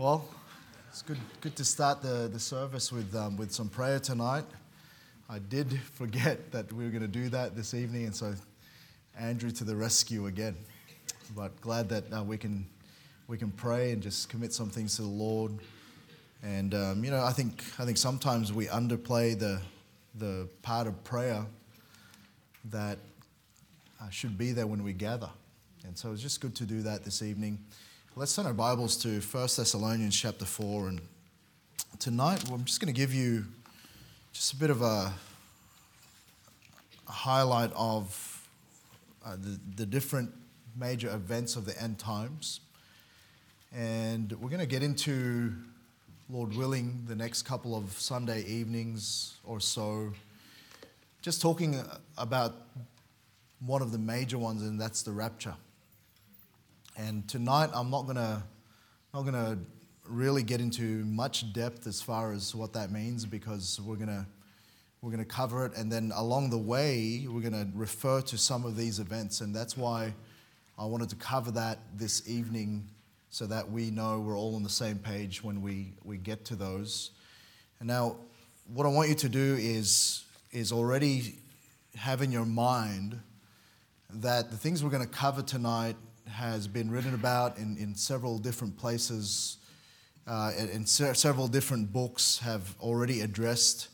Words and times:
Well, 0.00 0.24
it's 0.88 1.02
good, 1.02 1.18
good 1.42 1.54
to 1.56 1.64
start 1.66 2.00
the, 2.00 2.30
the 2.32 2.40
service 2.40 2.90
with, 2.90 3.14
um, 3.14 3.36
with 3.36 3.52
some 3.52 3.68
prayer 3.68 4.00
tonight. 4.00 4.46
I 5.28 5.40
did 5.40 5.78
forget 5.92 6.52
that 6.52 6.72
we 6.72 6.84
were 6.84 6.90
going 6.90 7.02
to 7.02 7.06
do 7.06 7.28
that 7.28 7.54
this 7.54 7.74
evening, 7.74 8.06
and 8.06 8.16
so 8.16 8.32
Andrew 9.18 9.50
to 9.50 9.62
the 9.62 9.76
rescue 9.76 10.24
again. 10.24 10.56
But 11.36 11.60
glad 11.60 11.90
that 11.90 12.10
uh, 12.10 12.22
we, 12.22 12.38
can, 12.38 12.64
we 13.28 13.36
can 13.36 13.50
pray 13.50 13.92
and 13.92 14.02
just 14.02 14.30
commit 14.30 14.54
some 14.54 14.70
things 14.70 14.96
to 14.96 15.02
the 15.02 15.08
Lord. 15.08 15.52
And, 16.42 16.74
um, 16.74 17.04
you 17.04 17.10
know, 17.10 17.22
I 17.22 17.32
think, 17.32 17.62
I 17.78 17.84
think 17.84 17.98
sometimes 17.98 18.54
we 18.54 18.68
underplay 18.68 19.38
the, 19.38 19.60
the 20.14 20.48
part 20.62 20.86
of 20.86 21.04
prayer 21.04 21.44
that 22.70 22.96
uh, 24.00 24.08
should 24.08 24.38
be 24.38 24.52
there 24.52 24.66
when 24.66 24.82
we 24.82 24.94
gather. 24.94 25.28
And 25.84 25.98
so 25.98 26.10
it's 26.10 26.22
just 26.22 26.40
good 26.40 26.56
to 26.56 26.64
do 26.64 26.80
that 26.84 27.04
this 27.04 27.20
evening. 27.20 27.58
Let's 28.16 28.34
turn 28.34 28.44
our 28.44 28.52
Bibles 28.52 28.96
to 29.04 29.20
1 29.20 29.42
Thessalonians 29.56 30.16
chapter 30.16 30.44
4. 30.44 30.88
And 30.88 31.00
tonight, 32.00 32.42
I'm 32.50 32.64
just 32.64 32.80
going 32.80 32.92
to 32.92 32.98
give 32.98 33.14
you 33.14 33.44
just 34.32 34.52
a 34.52 34.56
bit 34.56 34.68
of 34.68 34.82
a, 34.82 35.12
a 37.06 37.12
highlight 37.12 37.70
of 37.76 38.48
uh, 39.24 39.36
the, 39.36 39.60
the 39.76 39.86
different 39.86 40.32
major 40.76 41.08
events 41.14 41.54
of 41.54 41.66
the 41.66 41.80
end 41.80 42.00
times. 42.00 42.58
And 43.72 44.32
we're 44.32 44.50
going 44.50 44.58
to 44.58 44.66
get 44.66 44.82
into, 44.82 45.54
Lord 46.28 46.56
willing, 46.56 47.04
the 47.06 47.14
next 47.14 47.42
couple 47.42 47.76
of 47.76 47.92
Sunday 47.92 48.42
evenings 48.42 49.36
or 49.44 49.60
so, 49.60 50.12
just 51.22 51.40
talking 51.40 51.80
about 52.18 52.56
one 53.64 53.82
of 53.82 53.92
the 53.92 53.98
major 53.98 54.36
ones, 54.36 54.62
and 54.62 54.80
that's 54.80 55.02
the 55.02 55.12
rapture. 55.12 55.54
And 57.00 57.26
tonight, 57.26 57.70
I'm 57.72 57.88
not 57.88 58.06
gonna 58.06 58.42
not 59.14 59.22
gonna 59.22 59.56
really 60.06 60.42
get 60.42 60.60
into 60.60 60.82
much 61.06 61.50
depth 61.54 61.86
as 61.86 62.02
far 62.02 62.30
as 62.30 62.54
what 62.54 62.74
that 62.74 62.92
means 62.92 63.24
because 63.24 63.80
we're 63.80 63.96
gonna 63.96 64.26
we're 65.00 65.10
gonna 65.10 65.24
cover 65.24 65.64
it, 65.64 65.74
and 65.78 65.90
then 65.90 66.12
along 66.14 66.50
the 66.50 66.58
way, 66.58 67.26
we're 67.26 67.40
gonna 67.40 67.66
refer 67.74 68.20
to 68.20 68.36
some 68.36 68.66
of 68.66 68.76
these 68.76 68.98
events, 68.98 69.40
and 69.40 69.56
that's 69.56 69.78
why 69.78 70.12
I 70.78 70.84
wanted 70.84 71.08
to 71.08 71.16
cover 71.16 71.50
that 71.52 71.78
this 71.96 72.28
evening 72.28 72.86
so 73.30 73.46
that 73.46 73.70
we 73.70 73.90
know 73.90 74.20
we're 74.20 74.36
all 74.36 74.54
on 74.54 74.62
the 74.62 74.68
same 74.68 74.98
page 74.98 75.42
when 75.42 75.62
we, 75.62 75.94
we 76.04 76.18
get 76.18 76.44
to 76.46 76.54
those. 76.54 77.12
And 77.78 77.88
now, 77.88 78.16
what 78.66 78.84
I 78.84 78.90
want 78.90 79.08
you 79.08 79.14
to 79.14 79.28
do 79.30 79.56
is, 79.58 80.24
is 80.52 80.70
already 80.70 81.38
have 81.96 82.20
in 82.20 82.30
your 82.30 82.44
mind 82.44 83.18
that 84.12 84.50
the 84.50 84.56
things 84.58 84.84
we're 84.84 84.90
going 84.90 85.06
to 85.06 85.08
cover 85.08 85.40
tonight 85.40 85.96
has 86.28 86.66
been 86.66 86.90
written 86.90 87.14
about 87.14 87.58
in, 87.58 87.76
in 87.76 87.94
several 87.94 88.38
different 88.38 88.76
places, 88.76 89.58
uh, 90.26 90.52
and, 90.56 90.88
se- 90.88 91.14
several 91.14 91.48
different 91.48 91.92
books 91.92 92.38
have 92.38 92.74
already 92.80 93.20
addressed. 93.20 93.88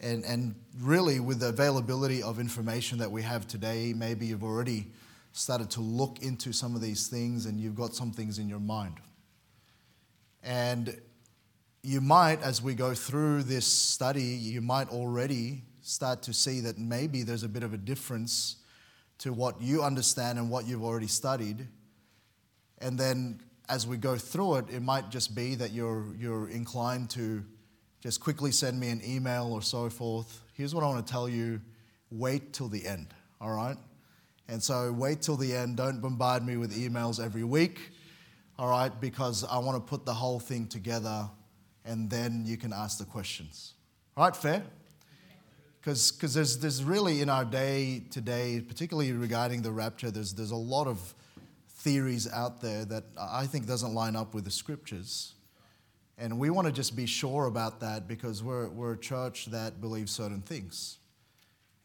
And, 0.00 0.24
and 0.24 0.54
really, 0.80 1.20
with 1.20 1.40
the 1.40 1.48
availability 1.48 2.22
of 2.22 2.38
information 2.38 2.98
that 2.98 3.10
we 3.10 3.22
have 3.22 3.46
today, 3.46 3.92
maybe 3.94 4.26
you've 4.26 4.44
already 4.44 4.86
started 5.32 5.70
to 5.70 5.80
look 5.80 6.22
into 6.22 6.52
some 6.52 6.74
of 6.74 6.80
these 6.80 7.08
things 7.08 7.46
and 7.46 7.60
you've 7.60 7.76
got 7.76 7.94
some 7.94 8.10
things 8.10 8.38
in 8.38 8.48
your 8.48 8.60
mind. 8.60 8.96
And 10.42 10.98
you 11.82 12.00
might, 12.00 12.42
as 12.42 12.62
we 12.62 12.74
go 12.74 12.94
through 12.94 13.44
this 13.44 13.66
study, 13.66 14.22
you 14.22 14.60
might 14.60 14.88
already 14.90 15.62
start 15.82 16.22
to 16.22 16.32
see 16.32 16.60
that 16.60 16.78
maybe 16.78 17.22
there's 17.22 17.42
a 17.42 17.48
bit 17.48 17.62
of 17.62 17.72
a 17.72 17.78
difference 17.78 18.56
to 19.20 19.32
what 19.32 19.60
you 19.60 19.82
understand 19.82 20.38
and 20.38 20.50
what 20.50 20.66
you've 20.66 20.82
already 20.82 21.06
studied. 21.06 21.66
And 22.78 22.98
then 22.98 23.40
as 23.68 23.86
we 23.86 23.96
go 23.96 24.16
through 24.16 24.56
it, 24.56 24.70
it 24.70 24.82
might 24.82 25.10
just 25.10 25.34
be 25.34 25.54
that 25.56 25.72
you're, 25.72 26.06
you're 26.18 26.48
inclined 26.48 27.10
to 27.10 27.44
just 28.00 28.20
quickly 28.20 28.50
send 28.50 28.80
me 28.80 28.88
an 28.88 29.02
email 29.06 29.52
or 29.52 29.60
so 29.62 29.90
forth. 29.90 30.42
Here's 30.54 30.74
what 30.74 30.82
I 30.82 30.88
want 30.88 31.06
to 31.06 31.12
tell 31.12 31.28
you 31.28 31.60
wait 32.10 32.52
till 32.52 32.68
the 32.68 32.84
end, 32.86 33.08
all 33.40 33.52
right? 33.52 33.76
And 34.48 34.60
so 34.60 34.90
wait 34.90 35.22
till 35.22 35.36
the 35.36 35.54
end. 35.54 35.76
Don't 35.76 36.00
bombard 36.00 36.44
me 36.44 36.56
with 36.56 36.76
emails 36.76 37.24
every 37.24 37.44
week, 37.44 37.92
all 38.58 38.68
right? 38.68 38.90
Because 39.00 39.44
I 39.44 39.58
want 39.58 39.76
to 39.76 39.88
put 39.88 40.04
the 40.04 40.14
whole 40.14 40.40
thing 40.40 40.66
together 40.66 41.28
and 41.84 42.10
then 42.10 42.44
you 42.46 42.56
can 42.56 42.72
ask 42.72 42.98
the 42.98 43.04
questions. 43.04 43.74
All 44.16 44.24
right, 44.24 44.34
fair? 44.34 44.64
Because 45.80 46.34
there's, 46.34 46.58
there's 46.58 46.84
really 46.84 47.22
in 47.22 47.30
our 47.30 47.44
day 47.44 48.02
today, 48.10 48.60
particularly 48.60 49.12
regarding 49.12 49.62
the 49.62 49.72
rapture, 49.72 50.10
there's, 50.10 50.34
there's 50.34 50.50
a 50.50 50.56
lot 50.56 50.86
of 50.86 51.14
theories 51.68 52.30
out 52.30 52.60
there 52.60 52.84
that 52.84 53.04
I 53.18 53.46
think 53.46 53.66
doesn't 53.66 53.94
line 53.94 54.14
up 54.14 54.34
with 54.34 54.44
the 54.44 54.50
scriptures. 54.50 55.32
And 56.18 56.38
we 56.38 56.50
want 56.50 56.66
to 56.66 56.72
just 56.72 56.94
be 56.94 57.06
sure 57.06 57.46
about 57.46 57.80
that 57.80 58.06
because 58.06 58.42
we're, 58.42 58.68
we're 58.68 58.92
a 58.92 58.98
church 58.98 59.46
that 59.46 59.80
believes 59.80 60.12
certain 60.12 60.42
things. 60.42 60.98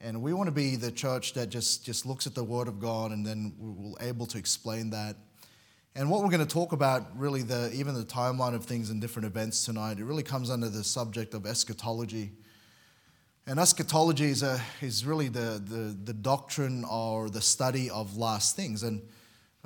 And 0.01 0.22
we 0.22 0.33
want 0.33 0.47
to 0.47 0.51
be 0.51 0.75
the 0.75 0.91
church 0.91 1.33
that 1.33 1.50
just, 1.50 1.85
just 1.85 2.06
looks 2.06 2.27
at 2.27 2.35
the 2.35 2.44
Word 2.44 2.67
of 2.67 2.81
God 2.81 3.12
and 3.12 3.25
then 3.25 3.53
we're 3.57 4.06
able 4.06 4.25
to 4.25 4.38
explain 4.38 4.89
that. 4.89 5.16
And 5.95 6.09
what 6.09 6.22
we're 6.22 6.29
going 6.29 6.45
to 6.45 6.53
talk 6.53 6.73
about, 6.73 7.17
really, 7.17 7.44
the, 7.44 7.72
even 7.73 7.94
the 7.94 8.03
timeline 8.03 8.53
of 8.53 8.66
things 8.66 8.89
and 8.89 9.00
different 9.00 9.25
events 9.25 9.63
tonight, 9.63 10.00
it 10.00 10.03
really 10.03 10.23
comes 10.23 10.50
under 10.50 10.67
the 10.67 10.83
subject 10.83 11.33
of 11.33 11.45
eschatology. 11.45 12.33
And 13.47 13.59
eschatology 13.59 14.25
is, 14.25 14.41
a, 14.41 14.59
is 14.81 15.06
really 15.06 15.28
the, 15.28 15.61
the, 15.63 15.95
the 16.03 16.13
doctrine 16.13 16.83
or 16.83 17.29
the 17.29 17.41
study 17.41 17.91
of 17.91 18.17
last 18.17 18.56
things. 18.56 18.81
And 18.81 19.03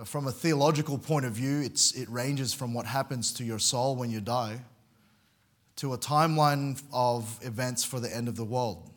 from 0.03 0.27
a 0.27 0.31
theological 0.31 0.97
point 0.97 1.25
of 1.25 1.31
view, 1.31 1.61
it's, 1.61 1.93
it 1.93 2.09
ranges 2.09 2.53
from 2.53 2.73
what 2.73 2.85
happens 2.85 3.31
to 3.33 3.45
your 3.45 3.59
soul 3.59 3.95
when 3.95 4.11
you 4.11 4.19
die 4.19 4.59
to 5.77 5.93
a 5.93 5.97
timeline 5.97 6.81
of 6.91 7.39
events 7.41 7.85
for 7.85 8.01
the 8.01 8.13
end 8.13 8.27
of 8.27 8.35
the 8.35 8.43
world. 8.43 8.89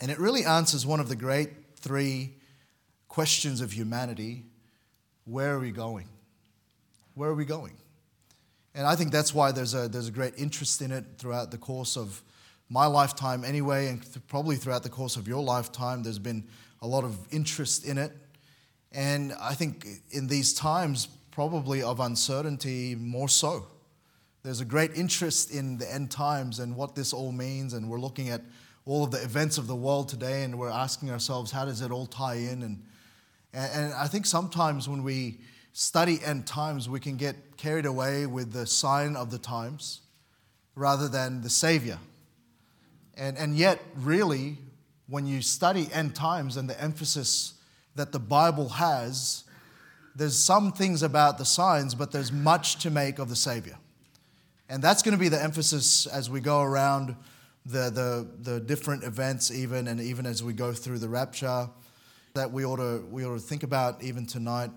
And 0.00 0.10
it 0.10 0.18
really 0.18 0.44
answers 0.44 0.84
one 0.84 0.98
of 0.98 1.08
the 1.08 1.14
great 1.14 1.50
three 1.76 2.34
questions 3.06 3.60
of 3.60 3.72
humanity 3.72 4.42
where 5.26 5.54
are 5.54 5.58
we 5.58 5.70
going? 5.70 6.08
Where 7.14 7.30
are 7.30 7.34
we 7.34 7.44
going? 7.44 7.76
And 8.74 8.86
I 8.86 8.94
think 8.94 9.10
that's 9.10 9.34
why 9.34 9.50
there's 9.52 9.74
a, 9.74 9.88
there's 9.88 10.06
a 10.06 10.12
great 10.12 10.34
interest 10.36 10.82
in 10.82 10.92
it 10.92 11.04
throughout 11.18 11.50
the 11.50 11.58
course 11.58 11.96
of 11.96 12.22
my 12.68 12.86
lifetime, 12.86 13.44
anyway, 13.44 13.88
and 13.88 14.02
th- 14.02 14.26
probably 14.26 14.56
throughout 14.56 14.82
the 14.82 14.88
course 14.88 15.16
of 15.16 15.28
your 15.28 15.42
lifetime. 15.42 16.02
There's 16.02 16.18
been 16.18 16.44
a 16.82 16.86
lot 16.86 17.04
of 17.04 17.16
interest 17.32 17.84
in 17.86 17.98
it. 17.98 18.12
And 18.92 19.32
I 19.40 19.54
think 19.54 19.86
in 20.10 20.26
these 20.26 20.54
times, 20.54 21.08
probably 21.30 21.82
of 21.82 22.00
uncertainty, 22.00 22.94
more 22.94 23.28
so. 23.28 23.66
There's 24.42 24.60
a 24.60 24.64
great 24.64 24.92
interest 24.94 25.50
in 25.50 25.76
the 25.76 25.92
end 25.92 26.10
times 26.10 26.60
and 26.60 26.76
what 26.76 26.94
this 26.94 27.12
all 27.12 27.32
means, 27.32 27.74
and 27.74 27.90
we're 27.90 28.00
looking 28.00 28.30
at 28.30 28.42
all 28.84 29.04
of 29.04 29.10
the 29.10 29.22
events 29.22 29.58
of 29.58 29.66
the 29.66 29.74
world 29.74 30.08
today, 30.08 30.44
and 30.44 30.58
we're 30.58 30.70
asking 30.70 31.10
ourselves, 31.10 31.50
how 31.50 31.64
does 31.64 31.80
it 31.82 31.90
all 31.90 32.06
tie 32.06 32.36
in? 32.36 32.62
And, 32.62 32.82
and 33.52 33.92
I 33.94 34.06
think 34.06 34.24
sometimes 34.24 34.88
when 34.88 35.02
we 35.02 35.40
study 35.72 36.20
end 36.24 36.46
times, 36.46 36.88
we 36.88 37.00
can 37.00 37.16
get 37.16 37.56
carried 37.56 37.84
away 37.84 38.26
with 38.26 38.52
the 38.52 38.66
sign 38.66 39.14
of 39.16 39.30
the 39.30 39.38
times 39.38 40.00
rather 40.74 41.08
than 41.08 41.42
the 41.42 41.50
Savior. 41.50 41.98
And, 43.16 43.38
and 43.38 43.56
yet, 43.56 43.80
really, 43.94 44.58
when 45.08 45.26
you 45.26 45.42
study 45.42 45.88
end 45.92 46.14
times 46.14 46.56
and 46.56 46.68
the 46.68 46.80
emphasis 46.80 47.54
that 47.94 48.12
the 48.12 48.18
Bible 48.18 48.68
has, 48.68 49.44
there's 50.14 50.38
some 50.38 50.72
things 50.72 51.02
about 51.02 51.38
the 51.38 51.44
signs, 51.44 51.94
but 51.94 52.12
there's 52.12 52.32
much 52.32 52.76
to 52.82 52.90
make 52.90 53.18
of 53.18 53.28
the 53.28 53.36
Savior. 53.36 53.78
And 54.68 54.82
that's 54.82 55.02
going 55.02 55.12
to 55.12 55.20
be 55.20 55.28
the 55.28 55.42
emphasis 55.42 56.06
as 56.06 56.28
we 56.28 56.40
go 56.40 56.60
around 56.60 57.16
the, 57.64 57.90
the, 57.90 58.50
the 58.50 58.60
different 58.60 59.04
events, 59.04 59.50
even, 59.50 59.88
and 59.88 60.00
even 60.00 60.26
as 60.26 60.42
we 60.42 60.52
go 60.52 60.72
through 60.72 60.98
the 60.98 61.08
rapture, 61.08 61.68
that 62.34 62.52
we 62.52 62.64
ought, 62.64 62.76
to, 62.76 63.04
we 63.10 63.24
ought 63.24 63.34
to 63.34 63.40
think 63.40 63.62
about 63.62 64.02
even 64.02 64.26
tonight. 64.26 64.70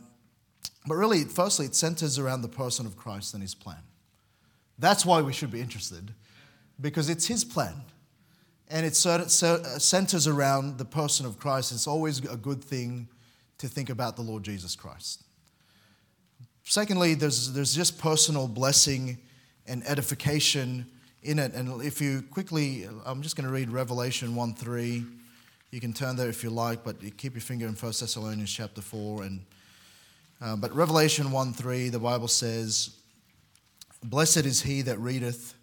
But 0.87 0.95
really, 0.95 1.23
firstly, 1.23 1.65
it 1.65 1.75
centers 1.75 2.17
around 2.17 2.41
the 2.41 2.49
person 2.49 2.85
of 2.85 2.95
Christ 2.95 3.33
and 3.33 3.43
his 3.43 3.53
plan. 3.53 3.81
That's 4.77 5.05
why 5.05 5.21
we 5.21 5.33
should 5.33 5.51
be 5.51 5.59
interested, 5.59 6.13
because 6.79 7.09
it's 7.09 7.27
his 7.27 7.43
plan. 7.43 7.75
And 8.69 8.85
it 8.85 8.95
centers 8.95 10.27
around 10.27 10.77
the 10.77 10.85
person 10.85 11.25
of 11.25 11.39
Christ. 11.39 11.71
It's 11.71 11.87
always 11.87 12.19
a 12.19 12.37
good 12.37 12.63
thing 12.63 13.07
to 13.57 13.67
think 13.67 13.89
about 13.89 14.15
the 14.15 14.21
Lord 14.21 14.43
Jesus 14.43 14.75
Christ. 14.75 15.23
Secondly, 16.63 17.15
there's, 17.15 17.51
there's 17.53 17.73
just 17.73 17.97
personal 17.97 18.47
blessing 18.47 19.17
and 19.65 19.83
edification 19.87 20.85
in 21.23 21.39
it. 21.39 21.53
And 21.53 21.81
if 21.81 21.99
you 21.99 22.21
quickly, 22.21 22.87
I'm 23.05 23.21
just 23.21 23.35
going 23.35 23.47
to 23.47 23.53
read 23.53 23.69
Revelation 23.69 24.35
1 24.35 24.53
3. 24.53 25.05
You 25.71 25.79
can 25.79 25.93
turn 25.93 26.15
there 26.15 26.29
if 26.29 26.43
you 26.43 26.49
like, 26.49 26.83
but 26.83 26.97
keep 27.17 27.33
your 27.33 27.41
finger 27.41 27.67
in 27.67 27.73
1 27.73 27.79
Thessalonians 27.81 28.51
chapter 28.51 28.81
4. 28.81 29.23
And, 29.23 29.45
uh, 30.41 30.55
but 30.55 30.73
Revelation 30.75 31.31
1 31.31 31.53
3, 31.53 31.89
the 31.89 31.99
Bible 31.99 32.27
says, 32.27 32.91
Blessed 34.03 34.45
is 34.45 34.61
he 34.61 34.81
that 34.83 34.97
readeth, 34.99 35.55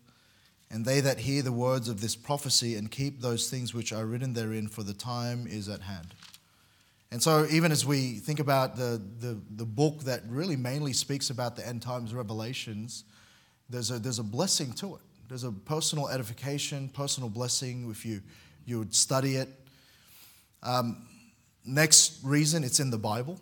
and 0.70 0.84
they 0.84 1.00
that 1.00 1.20
hear 1.20 1.42
the 1.42 1.52
words 1.52 1.88
of 1.88 2.00
this 2.00 2.16
prophecy 2.16 2.74
and 2.74 2.90
keep 2.90 3.20
those 3.20 3.48
things 3.48 3.72
which 3.72 3.92
are 3.92 4.04
written 4.04 4.32
therein, 4.32 4.68
for 4.68 4.82
the 4.82 4.94
time 4.94 5.46
is 5.46 5.68
at 5.68 5.82
hand. 5.82 6.14
And 7.12 7.22
so, 7.22 7.46
even 7.50 7.70
as 7.70 7.86
we 7.86 8.14
think 8.14 8.40
about 8.40 8.76
the, 8.76 9.00
the, 9.20 9.38
the 9.54 9.64
book 9.64 10.00
that 10.04 10.22
really 10.28 10.56
mainly 10.56 10.92
speaks 10.92 11.30
about 11.30 11.54
the 11.54 11.66
end 11.66 11.82
times 11.82 12.12
revelations, 12.12 13.04
there's 13.70 13.90
a, 13.90 13.98
there's 13.98 14.18
a 14.18 14.24
blessing 14.24 14.72
to 14.74 14.96
it. 14.96 15.00
There's 15.28 15.44
a 15.44 15.52
personal 15.52 16.08
edification, 16.08 16.88
personal 16.88 17.28
blessing 17.28 17.88
if 17.90 18.04
you, 18.04 18.20
you 18.64 18.78
would 18.78 18.94
study 18.94 19.36
it. 19.36 19.48
Um, 20.62 21.06
next 21.64 22.18
reason, 22.24 22.64
it's 22.64 22.80
in 22.80 22.90
the 22.90 22.98
Bible, 22.98 23.40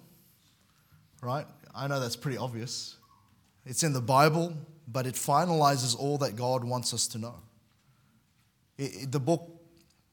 right? 1.22 1.46
I 1.74 1.88
know 1.88 2.00
that's 2.00 2.16
pretty 2.16 2.38
obvious. 2.38 2.96
It's 3.66 3.82
in 3.82 3.94
the 3.94 4.00
Bible, 4.00 4.54
but 4.86 5.06
it 5.06 5.14
finalizes 5.14 5.98
all 5.98 6.18
that 6.18 6.36
God 6.36 6.64
wants 6.64 6.92
us 6.92 7.06
to 7.08 7.18
know. 7.18 7.36
It, 8.78 9.02
it, 9.02 9.12
the 9.12 9.20
book, 9.20 9.50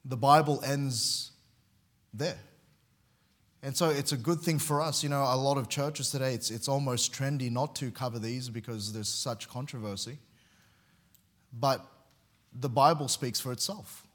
the 0.05 0.17
Bible 0.17 0.61
ends 0.65 1.31
there. 2.13 2.37
And 3.63 3.77
so 3.77 3.89
it's 3.89 4.11
a 4.11 4.17
good 4.17 4.39
thing 4.39 4.57
for 4.57 4.81
us. 4.81 5.03
You 5.03 5.09
know, 5.09 5.21
a 5.21 5.35
lot 5.35 5.57
of 5.57 5.69
churches 5.69 6.09
today, 6.09 6.33
it's, 6.33 6.49
it's 6.49 6.67
almost 6.67 7.13
trendy 7.13 7.51
not 7.51 7.75
to 7.75 7.91
cover 7.91 8.17
these 8.17 8.49
because 8.49 8.91
there's 8.91 9.09
such 9.09 9.47
controversy. 9.47 10.17
But 11.53 11.85
the 12.53 12.69
Bible 12.69 13.07
speaks 13.07 13.39
for 13.39 13.51
itself. 13.51 14.07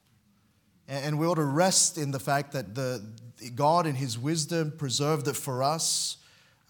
And 0.88 1.18
we 1.18 1.26
ought 1.26 1.36
to 1.36 1.44
rest 1.44 1.98
in 1.98 2.12
the 2.12 2.20
fact 2.20 2.52
that 2.52 2.74
the, 2.74 3.02
God, 3.54 3.86
in 3.86 3.96
His 3.96 4.18
wisdom, 4.18 4.72
preserved 4.76 5.26
it 5.26 5.36
for 5.36 5.62
us 5.62 6.18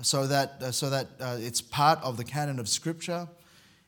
so 0.02 0.26
that, 0.26 0.74
so 0.74 0.90
that 0.90 1.08
uh, 1.20 1.36
it's 1.38 1.60
part 1.60 2.02
of 2.02 2.16
the 2.16 2.24
canon 2.24 2.58
of 2.58 2.68
Scripture. 2.68 3.28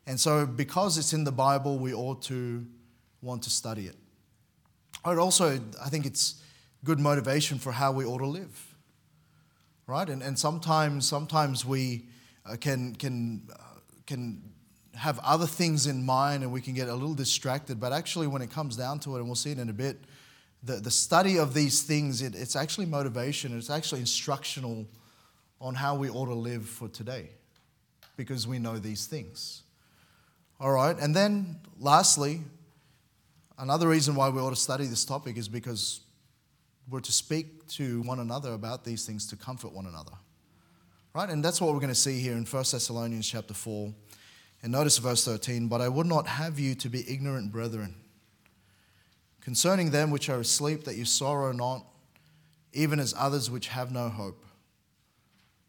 And 0.09 0.19
so, 0.19 0.45
because 0.45 0.99
it's 0.99 1.13
in 1.13 1.23
the 1.23 1.31
Bible, 1.31 1.79
we 1.79 1.95
ought 1.95 2.23
to 2.23 2.67
want 3.23 3.45
to 3.45 3.51
study 3.51 3.87
it. 3.87 3.95
But 5.05 5.19
also, 5.19 5.61
I 5.85 5.89
think 5.89 6.05
it's 6.07 6.43
good 6.83 6.99
motivation 6.99 7.59
for 7.59 7.71
how 7.71 7.93
we 7.93 8.05
ought 8.05 8.19
to 8.19 8.27
live 8.27 8.69
right? 9.89 10.09
And, 10.09 10.23
and 10.23 10.39
sometimes, 10.39 11.09
sometimes 11.09 11.65
we 11.65 12.05
uh, 12.47 12.57
can, 12.57 12.95
can, 12.95 13.49
uh, 13.51 13.81
can 14.07 14.43
have 14.95 15.19
other 15.21 15.47
things 15.47 15.89
in 15.89 16.05
mind 16.05 16.45
and 16.45 16.53
we 16.53 16.61
can 16.61 16.75
get 16.75 16.89
a 16.89 16.95
little 16.95 17.15
distracted. 17.15 17.81
But 17.81 17.93
actually, 17.93 18.29
when 18.29 18.43
it 18.43 18.51
comes 18.51 18.77
down 18.77 19.01
to 19.01 19.17
it, 19.17 19.21
and 19.21 19.27
we'll 19.27 19.35
see 19.35 19.51
it 19.51 19.59
in 19.59 19.71
a 19.71 19.73
bit, 19.73 19.97
the, 20.63 20.75
the 20.75 20.91
study 20.91 21.39
of 21.39 21.55
these 21.55 21.83
things, 21.83 22.23
it, 22.23 22.37
it's 22.37 22.55
actually 22.55 22.87
motivation, 22.87 23.57
it's 23.57 23.71
actually 23.71 24.01
instructional 24.01 24.87
on 25.61 25.75
how 25.75 25.97
we 25.97 26.09
ought 26.11 26.27
to 26.27 26.35
live 26.35 26.69
for 26.69 26.89
today 26.89 27.31
because 28.17 28.47
we 28.47 28.59
know 28.59 28.79
these 28.79 29.07
things. 29.07 29.63
All 30.61 30.73
right, 30.73 30.99
and 30.99 31.15
then 31.15 31.61
lastly, 31.79 32.41
another 33.59 33.89
reason 33.89 34.15
why 34.17 34.29
we 34.29 34.41
ought 34.41 34.51
to 34.51 34.57
study 34.57 34.87
this 34.87 35.05
topic 35.05 35.37
is 35.37 35.49
because 35.49 36.01
we're 36.91 37.01
to 37.01 37.13
speak 37.13 37.67
to 37.69 38.01
one 38.03 38.19
another 38.19 38.55
about 38.55 38.85
these 38.85 39.05
things 39.07 39.27
to 39.29 39.37
comfort 39.37 39.73
one 39.73 39.87
another. 39.87 40.13
Right? 41.15 41.29
And 41.29 41.45
that's 41.45 41.61
what 41.61 41.73
we're 41.73 41.81
going 41.81 41.89
to 41.89 41.95
see 41.95 42.21
here 42.21 42.33
in 42.33 42.45
1 42.45 42.65
Thessalonians 42.71 43.29
chapter 43.29 43.55
4. 43.55 43.93
And 44.63 44.73
notice 44.73 44.99
verse 44.99 45.25
13, 45.25 45.69
but 45.69 45.81
I 45.81 45.89
would 45.89 46.07
not 46.07 46.27
have 46.27 46.59
you 46.59 46.75
to 46.77 46.89
be 46.89 47.09
ignorant, 47.09 47.53
brethren, 47.53 47.95
concerning 49.41 49.91
them 49.91 50.11
which 50.11 50.29
are 50.29 50.41
asleep, 50.41 50.85
that 50.85 50.97
you 50.97 51.05
sorrow 51.05 51.53
not, 51.53 51.85
even 52.73 52.99
as 52.99 53.15
others 53.17 53.51
which 53.51 53.69
have 53.69 53.93
no 53.93 54.09
hope. 54.09 54.45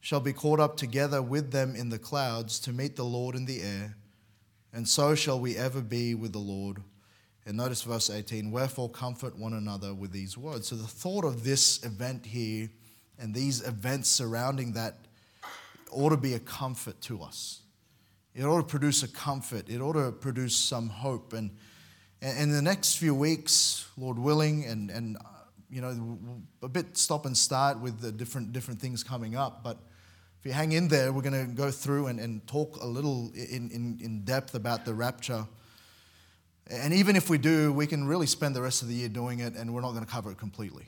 shall 0.00 0.20
be 0.20 0.32
caught 0.32 0.60
up 0.60 0.76
together 0.76 1.20
with 1.20 1.50
them 1.50 1.74
in 1.74 1.88
the 1.88 1.98
clouds 1.98 2.58
to 2.60 2.72
meet 2.72 2.96
the 2.96 3.04
Lord 3.04 3.34
in 3.34 3.44
the 3.46 3.60
air, 3.62 3.96
and 4.72 4.88
so 4.88 5.14
shall 5.14 5.40
we 5.40 5.56
ever 5.56 5.80
be 5.80 6.14
with 6.14 6.32
the 6.32 6.38
Lord. 6.38 6.82
And 7.46 7.56
notice 7.56 7.82
verse 7.82 8.10
18 8.10 8.50
Wherefore 8.50 8.90
comfort 8.90 9.38
one 9.38 9.54
another 9.54 9.94
with 9.94 10.12
these 10.12 10.36
words. 10.36 10.68
So 10.68 10.76
the 10.76 10.86
thought 10.86 11.24
of 11.24 11.44
this 11.44 11.82
event 11.82 12.26
here 12.26 12.68
and 13.18 13.34
these 13.34 13.66
events 13.66 14.08
surrounding 14.08 14.74
that 14.74 14.98
ought 15.90 16.10
to 16.10 16.16
be 16.16 16.34
a 16.34 16.38
comfort 16.38 17.00
to 17.02 17.22
us. 17.22 17.62
It 18.34 18.44
ought 18.44 18.58
to 18.58 18.66
produce 18.66 19.02
a 19.02 19.08
comfort, 19.08 19.68
it 19.68 19.80
ought 19.80 19.94
to 19.94 20.12
produce 20.12 20.54
some 20.54 20.88
hope. 20.88 21.32
And, 21.32 21.50
in 22.20 22.50
the 22.50 22.62
next 22.62 22.96
few 22.96 23.14
weeks, 23.14 23.86
Lord 23.96 24.18
willing, 24.18 24.64
and, 24.64 24.90
and 24.90 25.16
you 25.70 25.80
know, 25.80 26.18
a 26.62 26.68
bit 26.68 26.96
stop 26.96 27.26
and 27.26 27.36
start 27.36 27.78
with 27.78 28.00
the 28.00 28.10
different, 28.10 28.52
different 28.52 28.80
things 28.80 29.04
coming 29.04 29.36
up. 29.36 29.62
But 29.62 29.78
if 30.38 30.46
you 30.46 30.52
hang 30.52 30.72
in 30.72 30.88
there, 30.88 31.12
we're 31.12 31.22
going 31.22 31.46
to 31.46 31.52
go 31.52 31.70
through 31.70 32.06
and, 32.06 32.20
and 32.20 32.46
talk 32.46 32.76
a 32.82 32.86
little 32.86 33.30
in, 33.34 33.70
in, 33.70 33.98
in 34.02 34.22
depth 34.24 34.54
about 34.54 34.84
the 34.84 34.94
rapture 34.94 35.46
and 36.70 36.92
even 36.92 37.16
if 37.16 37.30
we 37.30 37.38
do, 37.38 37.72
we 37.72 37.86
can 37.86 38.06
really 38.06 38.26
spend 38.26 38.54
the 38.54 38.60
rest 38.60 38.82
of 38.82 38.88
the 38.88 38.94
year 38.94 39.08
doing 39.08 39.38
it 39.38 39.54
and 39.54 39.72
we're 39.72 39.80
not 39.80 39.92
going 39.92 40.04
to 40.04 40.10
cover 40.10 40.30
it 40.30 40.38
completely. 40.38 40.86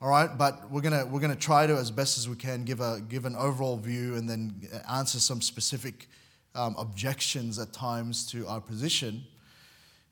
All 0.00 0.08
right, 0.08 0.30
but 0.36 0.70
we're 0.70 0.80
going 0.80 0.98
to, 0.98 1.06
we're 1.06 1.20
going 1.20 1.34
to 1.34 1.38
try 1.38 1.66
to, 1.66 1.74
as 1.74 1.90
best 1.90 2.18
as 2.18 2.28
we 2.28 2.34
can, 2.34 2.64
give, 2.64 2.80
a, 2.80 3.00
give 3.08 3.24
an 3.24 3.36
overall 3.36 3.76
view 3.76 4.16
and 4.16 4.28
then 4.28 4.68
answer 4.90 5.20
some 5.20 5.40
specific 5.40 6.08
um, 6.54 6.74
objections 6.78 7.58
at 7.58 7.72
times 7.72 8.26
to 8.32 8.46
our 8.48 8.60
position. 8.60 9.22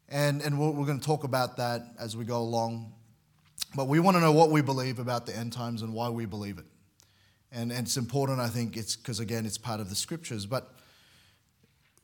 And, 0.08 0.42
and 0.42 0.60
we're, 0.60 0.70
we're 0.70 0.86
going 0.86 1.00
to 1.00 1.06
talk 1.06 1.24
about 1.24 1.56
that 1.56 1.82
as 1.98 2.16
we 2.16 2.24
go 2.24 2.38
along. 2.38 2.92
But 3.74 3.88
we 3.88 3.98
want 3.98 4.16
to 4.16 4.20
know 4.20 4.32
what 4.32 4.50
we 4.50 4.60
believe 4.60 4.98
about 4.98 5.26
the 5.26 5.36
end 5.36 5.52
times 5.52 5.82
and 5.82 5.92
why 5.94 6.08
we 6.10 6.26
believe 6.26 6.58
it. 6.58 6.66
And, 7.52 7.73
and 7.73 7.87
it's 7.87 7.97
important, 7.97 8.41
I 8.41 8.49
think, 8.49 8.76
it's 8.76 8.97
because, 8.97 9.20
again, 9.20 9.44
it's 9.44 9.58
part 9.58 9.81
of 9.81 9.88
the 9.88 9.97
scriptures. 9.97 10.47
But 10.47 10.73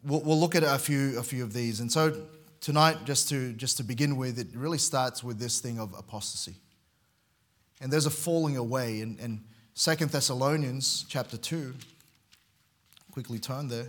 we'll, 0.03 0.23
we'll 0.23 0.41
look 0.41 0.55
at 0.55 0.63
a 0.63 0.79
few, 0.79 1.19
a 1.19 1.23
few 1.23 1.43
of 1.43 1.53
these. 1.53 1.81
And 1.81 1.91
so 1.91 2.27
tonight, 2.61 3.05
just 3.05 3.29
to, 3.29 3.53
just 3.53 3.77
to 3.77 3.85
begin 3.85 4.17
with, 4.17 4.39
it 4.39 4.49
really 4.55 4.79
starts 4.79 5.23
with 5.23 5.39
this 5.39 5.61
thing 5.61 5.79
of 5.79 5.95
apostasy. 5.97 6.57
And 7.81 7.93
there's 7.93 8.07
a 8.07 8.11
falling 8.11 8.57
away. 8.57 9.01
And, 9.01 9.19
in 9.21 9.45
2 9.77 9.95
Thessalonians 10.07 11.05
chapter 11.09 11.37
2, 11.37 11.75
quickly 13.13 13.39
turn 13.39 13.69
there. 13.69 13.89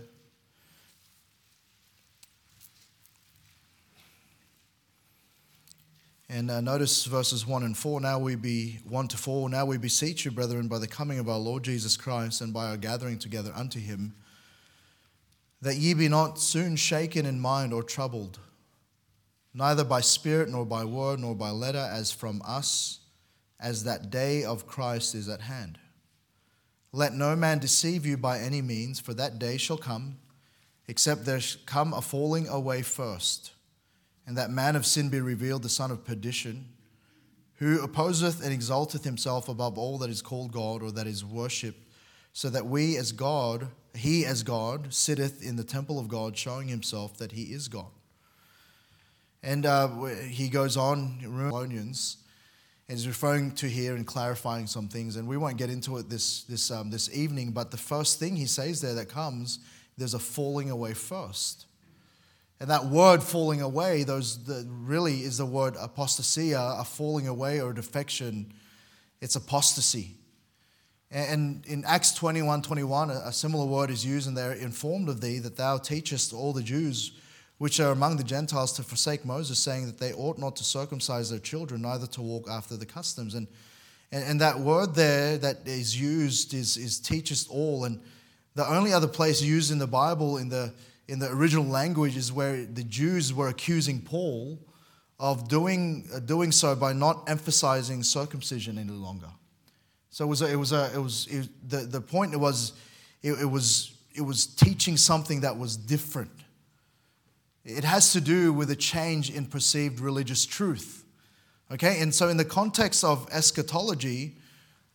And 6.30 6.50
uh, 6.50 6.60
notice 6.60 7.04
verses 7.06 7.46
1 7.46 7.62
and 7.62 7.76
4. 7.76 8.00
Now 8.00 8.18
we 8.18 8.34
be 8.34 8.80
1 8.84 9.08
to 9.08 9.16
4. 9.16 9.48
Now 9.48 9.64
we 9.64 9.78
beseech 9.78 10.24
you, 10.24 10.30
brethren, 10.30 10.68
by 10.68 10.78
the 10.78 10.86
coming 10.86 11.18
of 11.18 11.28
our 11.28 11.38
Lord 11.38 11.62
Jesus 11.62 11.96
Christ 11.96 12.40
and 12.40 12.52
by 12.52 12.66
our 12.66 12.76
gathering 12.76 13.18
together 13.18 13.52
unto 13.54 13.80
him, 13.80 14.14
that 15.62 15.76
ye 15.76 15.94
be 15.94 16.08
not 16.08 16.38
soon 16.38 16.76
shaken 16.76 17.24
in 17.24 17.40
mind 17.40 17.72
or 17.72 17.82
troubled 17.82 18.38
neither 19.58 19.84
by 19.84 20.00
spirit, 20.00 20.48
nor 20.48 20.64
by 20.64 20.84
word, 20.84 21.18
nor 21.18 21.34
by 21.34 21.50
letter, 21.50 21.78
as 21.78 22.12
from 22.12 22.40
us, 22.46 23.00
as 23.58 23.84
that 23.84 24.10
day 24.10 24.44
of 24.44 24.66
Christ 24.66 25.14
is 25.14 25.28
at 25.28 25.40
hand. 25.40 25.78
Let 26.92 27.12
no 27.12 27.34
man 27.34 27.58
deceive 27.58 28.06
you 28.06 28.16
by 28.16 28.38
any 28.38 28.62
means, 28.62 29.00
for 29.00 29.14
that 29.14 29.38
day 29.38 29.56
shall 29.56 29.76
come, 29.76 30.18
except 30.86 31.24
there 31.24 31.40
come 31.66 31.92
a 31.92 32.00
falling 32.00 32.46
away 32.46 32.82
first, 32.82 33.52
and 34.28 34.36
that 34.36 34.50
man 34.50 34.76
of 34.76 34.84
sin 34.84 35.08
be 35.08 35.22
revealed, 35.22 35.62
the 35.62 35.70
son 35.70 35.90
of 35.90 36.04
perdition, 36.04 36.66
who 37.54 37.82
opposeth 37.82 38.44
and 38.44 38.52
exalteth 38.52 39.02
himself 39.02 39.48
above 39.48 39.78
all 39.78 39.96
that 39.96 40.10
is 40.10 40.20
called 40.20 40.52
God 40.52 40.82
or 40.82 40.92
that 40.92 41.06
is 41.06 41.24
worshipped, 41.24 41.88
so 42.34 42.50
that 42.50 42.66
we 42.66 42.98
as 42.98 43.10
God, 43.10 43.68
he 43.94 44.26
as 44.26 44.42
God, 44.42 44.92
sitteth 44.92 45.42
in 45.42 45.56
the 45.56 45.64
temple 45.64 45.98
of 45.98 46.08
God, 46.08 46.36
showing 46.36 46.68
himself 46.68 47.16
that 47.16 47.32
he 47.32 47.44
is 47.44 47.68
God. 47.68 47.90
And 49.42 49.64
uh, 49.64 49.88
he 50.28 50.50
goes 50.50 50.76
on, 50.76 51.20
Thessalonians, 51.22 52.18
and 52.86 52.98
he's 52.98 53.08
referring 53.08 53.52
to 53.52 53.66
here 53.66 53.96
and 53.96 54.06
clarifying 54.06 54.66
some 54.66 54.88
things. 54.88 55.16
And 55.16 55.26
we 55.26 55.38
won't 55.38 55.56
get 55.56 55.70
into 55.70 55.96
it 55.96 56.10
this, 56.10 56.42
this, 56.42 56.70
um, 56.70 56.90
this 56.90 57.10
evening, 57.16 57.52
but 57.52 57.70
the 57.70 57.78
first 57.78 58.18
thing 58.18 58.36
he 58.36 58.44
says 58.44 58.82
there 58.82 58.94
that 58.94 59.08
comes, 59.08 59.60
there's 59.96 60.12
a 60.12 60.18
falling 60.18 60.68
away 60.70 60.92
first. 60.92 61.64
And 62.60 62.70
that 62.70 62.86
word 62.86 63.22
falling 63.22 63.60
away, 63.60 64.02
those 64.02 64.44
the, 64.44 64.66
really 64.68 65.20
is 65.20 65.38
the 65.38 65.46
word 65.46 65.74
apostasia, 65.74 66.80
a 66.80 66.84
falling 66.84 67.28
away 67.28 67.60
or 67.60 67.72
defection. 67.72 68.52
It's 69.20 69.36
apostasy. 69.36 70.14
And 71.10 71.64
in 71.66 71.84
Acts 71.86 72.12
21 72.12 72.62
21, 72.62 73.10
a 73.10 73.32
similar 73.32 73.64
word 73.64 73.90
is 73.90 74.04
used, 74.04 74.28
and 74.28 74.36
they're 74.36 74.52
informed 74.52 75.08
of 75.08 75.20
thee 75.20 75.38
that 75.38 75.56
thou 75.56 75.78
teachest 75.78 76.32
all 76.32 76.52
the 76.52 76.62
Jews 76.62 77.12
which 77.58 77.80
are 77.80 77.90
among 77.90 78.16
the 78.16 78.24
Gentiles 78.24 78.72
to 78.74 78.82
forsake 78.82 79.24
Moses, 79.24 79.58
saying 79.58 79.86
that 79.86 79.98
they 79.98 80.12
ought 80.12 80.38
not 80.38 80.56
to 80.56 80.64
circumcise 80.64 81.30
their 81.30 81.40
children, 81.40 81.82
neither 81.82 82.06
to 82.06 82.22
walk 82.22 82.48
after 82.48 82.76
the 82.76 82.86
customs. 82.86 83.34
And, 83.34 83.48
and, 84.12 84.24
and 84.24 84.40
that 84.40 84.58
word 84.60 84.94
there 84.94 85.36
that 85.38 85.66
is 85.66 86.00
used 86.00 86.54
is, 86.54 86.76
is 86.76 87.00
teachest 87.00 87.50
all. 87.50 87.84
And 87.84 88.00
the 88.54 88.66
only 88.66 88.92
other 88.92 89.08
place 89.08 89.42
used 89.42 89.72
in 89.72 89.78
the 89.78 89.88
Bible 89.88 90.38
in 90.38 90.48
the, 90.48 90.72
in 91.08 91.18
the 91.18 91.30
original 91.30 91.64
language 91.64 92.16
is 92.16 92.30
where 92.30 92.64
the 92.66 92.84
Jews 92.84 93.32
were 93.32 93.48
accusing 93.48 94.02
Paul 94.02 94.58
of 95.18 95.48
doing, 95.48 96.06
uh, 96.14 96.20
doing 96.20 96.52
so 96.52 96.76
by 96.76 96.92
not 96.92 97.28
emphasizing 97.28 98.02
circumcision 98.02 98.78
any 98.78 98.92
longer. 98.92 99.30
So 100.10 100.24
it 100.24 100.28
was, 100.28 100.42
a, 100.42 100.52
it 100.52 100.56
was, 100.56 100.72
a, 100.72 100.90
it 100.94 100.98
was 100.98 101.26
it, 101.28 101.48
the, 101.68 101.78
the 101.78 102.00
point 102.00 102.38
was, 102.38 102.72
it, 103.22 103.32
it, 103.32 103.46
was, 103.46 103.92
it 104.14 104.20
was 104.20 104.46
teaching 104.46 104.96
something 104.96 105.40
that 105.40 105.58
was 105.58 105.76
different. 105.76 106.30
It 107.64 107.84
has 107.84 108.12
to 108.12 108.20
do 108.20 108.52
with 108.52 108.70
a 108.70 108.76
change 108.76 109.30
in 109.30 109.46
perceived 109.46 110.00
religious 110.00 110.46
truth. 110.46 111.04
Okay, 111.70 112.00
and 112.00 112.14
so 112.14 112.28
in 112.28 112.36
the 112.36 112.44
context 112.44 113.04
of 113.04 113.28
eschatology, 113.30 114.36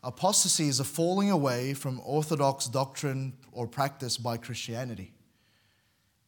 apostasy 0.03 0.67
is 0.67 0.79
a 0.79 0.83
falling 0.83 1.29
away 1.29 1.73
from 1.73 2.01
orthodox 2.03 2.65
doctrine 2.65 3.33
or 3.51 3.67
practice 3.67 4.17
by 4.17 4.37
Christianity. 4.37 5.11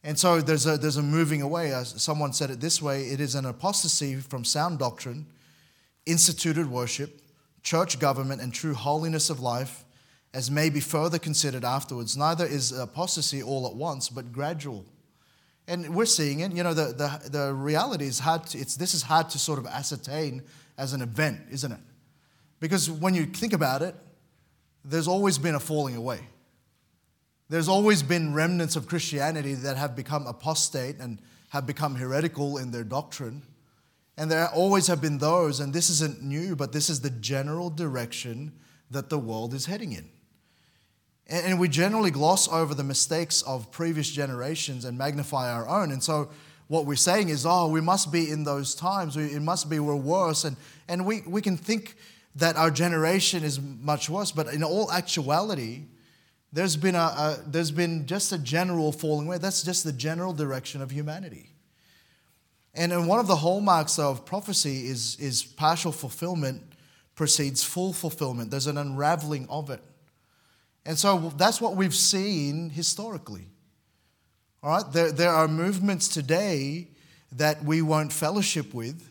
And 0.06 0.16
so 0.16 0.40
there's 0.40 0.66
a, 0.66 0.78
there's 0.78 0.98
a 0.98 1.02
moving 1.02 1.42
away. 1.42 1.72
As 1.72 2.00
someone 2.00 2.32
said 2.32 2.48
it 2.50 2.60
this 2.60 2.80
way 2.80 3.06
it 3.06 3.20
is 3.20 3.34
an 3.34 3.44
apostasy 3.44 4.14
from 4.14 4.44
sound 4.44 4.78
doctrine, 4.78 5.26
instituted 6.06 6.70
worship, 6.70 7.20
church 7.64 7.98
government, 7.98 8.40
and 8.40 8.54
true 8.54 8.72
holiness 8.72 9.30
of 9.30 9.40
life, 9.40 9.84
as 10.32 10.48
may 10.48 10.70
be 10.70 10.78
further 10.78 11.18
considered 11.18 11.64
afterwards. 11.64 12.16
Neither 12.16 12.46
is 12.46 12.70
apostasy 12.70 13.42
all 13.42 13.66
at 13.66 13.74
once, 13.74 14.08
but 14.08 14.30
gradual. 14.30 14.84
And 15.66 15.92
we're 15.92 16.06
seeing 16.06 16.38
it. 16.38 16.52
You 16.52 16.62
know, 16.62 16.72
the, 16.72 16.92
the, 16.92 17.28
the 17.28 17.52
reality 17.52 18.04
is 18.04 18.20
hard 18.20 18.46
to, 18.46 18.58
it's, 18.58 18.76
this 18.76 18.94
is 18.94 19.02
hard 19.02 19.28
to 19.30 19.40
sort 19.40 19.58
of 19.58 19.66
ascertain 19.66 20.44
as 20.78 20.92
an 20.92 21.02
event, 21.02 21.40
isn't 21.50 21.72
it? 21.72 21.80
Because 22.60 22.88
when 22.88 23.14
you 23.14 23.26
think 23.26 23.52
about 23.52 23.82
it, 23.82 23.96
there's 24.84 25.08
always 25.08 25.36
been 25.36 25.56
a 25.56 25.60
falling 25.60 25.96
away. 25.96 26.20
There's 27.48 27.68
always 27.68 28.02
been 28.02 28.34
remnants 28.34 28.76
of 28.76 28.88
Christianity 28.88 29.54
that 29.54 29.76
have 29.76 29.94
become 29.94 30.26
apostate 30.26 30.98
and 30.98 31.20
have 31.50 31.66
become 31.66 31.94
heretical 31.94 32.58
in 32.58 32.72
their 32.72 32.84
doctrine. 32.84 33.42
And 34.16 34.30
there 34.30 34.48
always 34.48 34.86
have 34.86 35.00
been 35.00 35.18
those, 35.18 35.60
and 35.60 35.72
this 35.72 35.90
isn't 35.90 36.22
new, 36.22 36.56
but 36.56 36.72
this 36.72 36.90
is 36.90 37.00
the 37.00 37.10
general 37.10 37.70
direction 37.70 38.52
that 38.90 39.10
the 39.10 39.18
world 39.18 39.54
is 39.54 39.66
heading 39.66 39.92
in. 39.92 40.08
And 41.28 41.58
we 41.58 41.68
generally 41.68 42.12
gloss 42.12 42.48
over 42.48 42.72
the 42.74 42.84
mistakes 42.84 43.42
of 43.42 43.70
previous 43.72 44.08
generations 44.10 44.84
and 44.84 44.96
magnify 44.96 45.52
our 45.52 45.68
own. 45.68 45.90
And 45.90 46.02
so 46.02 46.30
what 46.68 46.86
we're 46.86 46.94
saying 46.94 47.30
is, 47.30 47.44
oh, 47.44 47.68
we 47.68 47.80
must 47.80 48.12
be 48.12 48.30
in 48.30 48.44
those 48.44 48.74
times. 48.74 49.16
It 49.16 49.42
must 49.42 49.68
be 49.68 49.80
we're 49.80 49.96
worse. 49.96 50.44
And, 50.44 50.56
and 50.88 51.04
we, 51.04 51.22
we 51.26 51.42
can 51.42 51.56
think 51.56 51.96
that 52.36 52.56
our 52.56 52.70
generation 52.70 53.42
is 53.42 53.60
much 53.60 54.08
worse. 54.08 54.30
But 54.30 54.52
in 54.54 54.62
all 54.62 54.90
actuality, 54.92 55.82
there's 56.52 56.76
been, 56.76 56.94
a, 56.94 56.98
a, 56.98 57.38
there's 57.46 57.70
been 57.70 58.06
just 58.06 58.32
a 58.32 58.38
general 58.38 58.92
falling 58.92 59.26
away. 59.26 59.38
That's 59.38 59.62
just 59.62 59.84
the 59.84 59.92
general 59.92 60.32
direction 60.32 60.80
of 60.80 60.90
humanity. 60.90 61.50
And, 62.74 62.92
and 62.92 63.08
one 63.08 63.18
of 63.18 63.26
the 63.26 63.36
hallmarks 63.36 63.98
of 63.98 64.24
prophecy 64.24 64.86
is, 64.86 65.16
is 65.18 65.42
partial 65.42 65.92
fulfillment 65.92 66.62
precedes 67.14 67.64
full 67.64 67.92
fulfillment. 67.92 68.50
There's 68.50 68.66
an 68.66 68.78
unraveling 68.78 69.46
of 69.48 69.70
it. 69.70 69.82
And 70.84 70.96
so 70.96 71.32
that's 71.36 71.60
what 71.60 71.74
we've 71.74 71.94
seen 71.94 72.70
historically. 72.70 73.46
All 74.62 74.70
right, 74.70 74.92
there, 74.92 75.10
there 75.10 75.30
are 75.30 75.48
movements 75.48 76.08
today 76.08 76.88
that 77.32 77.64
we 77.64 77.82
won't 77.82 78.12
fellowship 78.12 78.72
with 78.72 79.10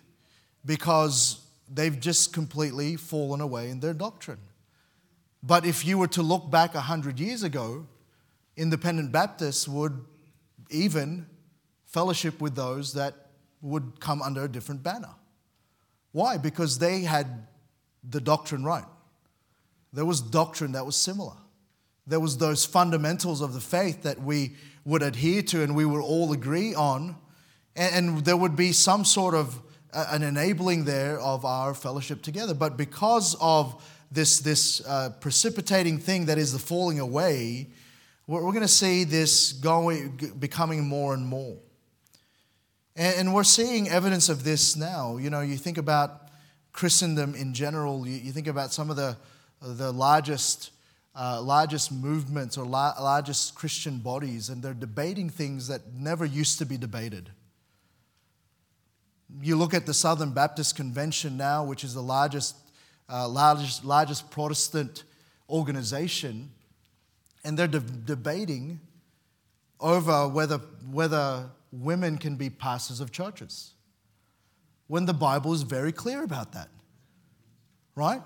because 0.66 1.46
they've 1.72 2.00
just 2.00 2.34
completely 2.34 2.96
fallen 2.96 3.42
away 3.42 3.70
in 3.70 3.80
their 3.80 3.94
doctrine. 3.94 4.40
But 5.46 5.66
if 5.66 5.86
you 5.86 5.98
were 6.00 6.08
to 6.08 6.24
look 6.24 6.50
back 6.50 6.74
100 6.74 7.20
years 7.20 7.44
ago, 7.44 7.86
independent 8.58 9.12
Baptists 9.12 9.68
would 9.68 10.04
even 10.72 11.28
fellowship 11.86 12.42
with 12.42 12.56
those 12.56 12.94
that 12.94 13.14
would 13.62 14.00
come 14.00 14.22
under 14.22 14.46
a 14.46 14.48
different 14.48 14.82
banner. 14.82 15.14
Why? 16.12 16.38
Because 16.38 16.80
they 16.80 17.02
had 17.02 17.48
the 18.04 18.20
doctrine 18.20 18.64
right. 18.64 18.86
There 19.94 20.06
was 20.06 20.20
doctrine 20.20 20.72
that 20.72 20.86
was 20.86 20.96
similar. 20.96 21.36
There 22.08 22.20
was 22.20 22.38
those 22.38 22.66
fundamentals 22.66 23.42
of 23.42 23.54
the 23.54 23.62
faith 23.62 24.04
that 24.04 24.22
we 24.22 24.56
would 24.84 25.04
adhere 25.04 25.42
to 25.44 25.64
and 25.64 25.76
we 25.76 25.86
would 25.86 26.02
all 26.02 26.34
agree 26.34 26.74
on. 26.74 27.16
And, 27.76 28.24
there 28.24 28.38
would 28.38 28.56
be 28.56 28.72
some 28.72 29.04
sort 29.04 29.36
of 29.36 29.62
uh, 29.94 30.06
an 30.12 30.24
enabling 30.24 30.86
there 30.86 31.20
of 31.20 31.44
our 31.44 31.74
fellowship 31.74 32.22
together. 32.22 32.54
But 32.54 32.78
because 32.78 33.36
of 33.42 33.84
this, 34.16 34.40
this 34.40 34.82
uh, 34.88 35.12
precipitating 35.20 36.00
thing 36.00 36.26
that 36.26 36.38
is 36.38 36.52
the 36.52 36.60
falling 36.60 37.00
away, 37.00 37.68
we're, 38.26 38.44
we're 38.44 38.52
going 38.52 38.62
to 38.62 38.68
see 38.68 39.04
this 39.04 39.54
going, 39.54 40.34
becoming 40.40 40.88
more 40.88 41.14
and 41.14 41.26
more. 41.26 41.58
And, 42.96 43.16
and, 43.18 43.34
we're 43.34 43.44
seeing 43.44 43.90
evidence 43.90 44.30
of 44.30 44.44
this 44.44 44.76
now. 44.76 45.18
You 45.18 45.30
know, 45.30 45.42
you 45.42 45.58
think 45.58 45.78
about 45.78 46.30
Christendom 46.72 47.36
in 47.36 47.54
general, 47.54 48.08
you, 48.08 48.18
you 48.18 48.32
think 48.32 48.48
about 48.48 48.74
some 48.74 48.90
of 48.90 48.96
the, 48.96 49.18
the 49.62 49.92
largest 49.92 50.72
uh, 51.16 51.42
largest 51.42 51.92
movements 51.92 52.58
or 52.58 52.66
la- 52.66 52.94
largest 53.00 53.56
Christian 53.56 54.00
bodies, 54.00 54.50
and 54.50 54.62
they're 54.62 54.74
debating 54.74 55.30
things 55.30 55.68
that 55.70 55.94
never 55.94 56.26
used 56.26 56.60
to 56.60 56.66
be 56.66 56.78
debated. 56.78 57.30
You 59.42 59.56
look 59.56 59.74
at 59.74 59.86
the 59.86 59.94
Southern 59.94 60.32
Baptist 60.32 60.76
Convention 60.76 61.38
now, 61.38 61.64
which 61.64 61.84
is 61.84 61.94
the 61.94 62.04
largest, 62.04 62.56
uh, 63.10 63.28
largest, 63.28 63.86
largest 63.86 64.30
Protestant 64.32 65.04
organization, 65.50 66.52
and 67.44 67.58
they're 67.58 67.68
de- 67.68 67.80
debating 67.80 68.80
over 69.80 70.28
whether, 70.28 70.58
whether 70.90 71.50
women 71.72 72.18
can 72.18 72.36
be 72.36 72.50
pastors 72.50 73.00
of 73.00 73.12
churches. 73.12 73.74
When 74.88 75.06
the 75.06 75.14
Bible 75.14 75.54
is 75.54 75.64
very 75.64 75.92
clear 75.92 76.24
about 76.24 76.54
that, 76.54 76.70
right? 77.96 78.22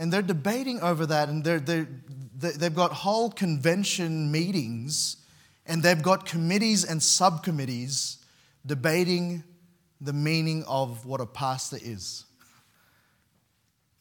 and 0.00 0.10
they're 0.10 0.22
debating 0.22 0.80
over 0.80 1.04
that, 1.04 1.28
and 1.28 1.44
they're, 1.44 1.60
they're, 1.60 1.86
they've 2.34 2.74
got 2.74 2.90
whole 2.90 3.30
convention 3.30 4.32
meetings, 4.32 5.18
and 5.66 5.82
they've 5.82 6.00
got 6.00 6.24
committees 6.24 6.84
and 6.84 7.02
subcommittees 7.02 8.16
debating 8.64 9.44
the 10.00 10.14
meaning 10.14 10.64
of 10.66 11.04
what 11.04 11.20
a 11.20 11.26
pastor 11.26 11.76
is. 11.82 12.24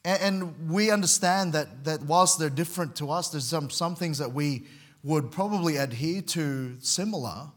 And, 0.06 0.70
we 0.70 0.92
understand 0.92 1.54
that, 1.54 1.84
that 1.84 2.02
whilst 2.04 2.40
they're 2.40 2.50
different 2.50 2.96
to 2.98 3.12
us, 3.12 3.30
there's 3.30 3.46
some, 3.46 3.70
some 3.70 3.96
things 3.96 4.18
that 4.20 4.32
we 4.32 4.64
would 5.04 5.32
probably 5.32 5.78
adhere 5.78 6.22
to 6.22 6.78
similar. 6.80 7.48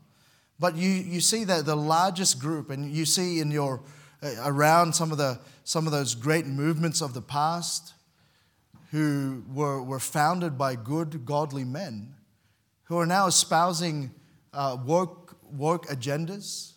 But 0.59 0.77
you, 0.77 0.89
you 0.89 1.21
see 1.21 1.45
that 1.45 1.67
the 1.67 1.77
largest 1.77 2.41
group, 2.41 2.71
and 2.71 2.93
you 2.93 3.05
see 3.05 3.41
in 3.41 3.51
your 3.51 3.83
uh, 4.23 4.35
around 4.45 4.95
some 4.95 5.11
of 5.13 5.19
the 5.19 5.41
some 5.65 5.87
of 5.87 5.93
those 5.93 6.15
great 6.15 6.47
movements 6.47 7.01
of 7.01 7.15
the 7.15 7.23
past, 7.23 7.95
who 8.93 9.43
were, 9.53 9.83
were 9.83 9.99
founded 9.99 10.59
by 10.59 10.75
good, 10.75 11.25
godly 11.25 11.65
men 11.65 12.15
who 12.85 12.99
are 12.99 13.07
now 13.07 13.27
espousing 13.27 14.11
uh, 14.53 14.77
woke, 14.85 15.35
woke 15.51 15.87
agendas. 15.87 16.73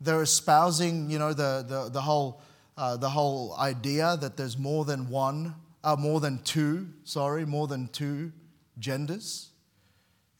They're 0.00 0.22
espousing, 0.22 1.10
you 1.10 1.18
know, 1.18 1.32
the, 1.32 1.64
the, 1.66 1.90
the, 1.90 2.00
whole, 2.00 2.40
uh, 2.80 2.96
the 2.96 3.10
whole 3.10 3.54
idea 3.58 4.16
that 4.20 4.36
there's 4.36 4.56
more 4.56 4.84
than 4.84 5.10
one, 5.10 5.54
uh, 5.84 5.96
more 5.96 6.20
than 6.20 6.42
two, 6.42 6.88
sorry, 7.04 7.44
more 7.44 7.66
than 7.66 7.88
two 7.88 8.32
genders. 8.78 9.50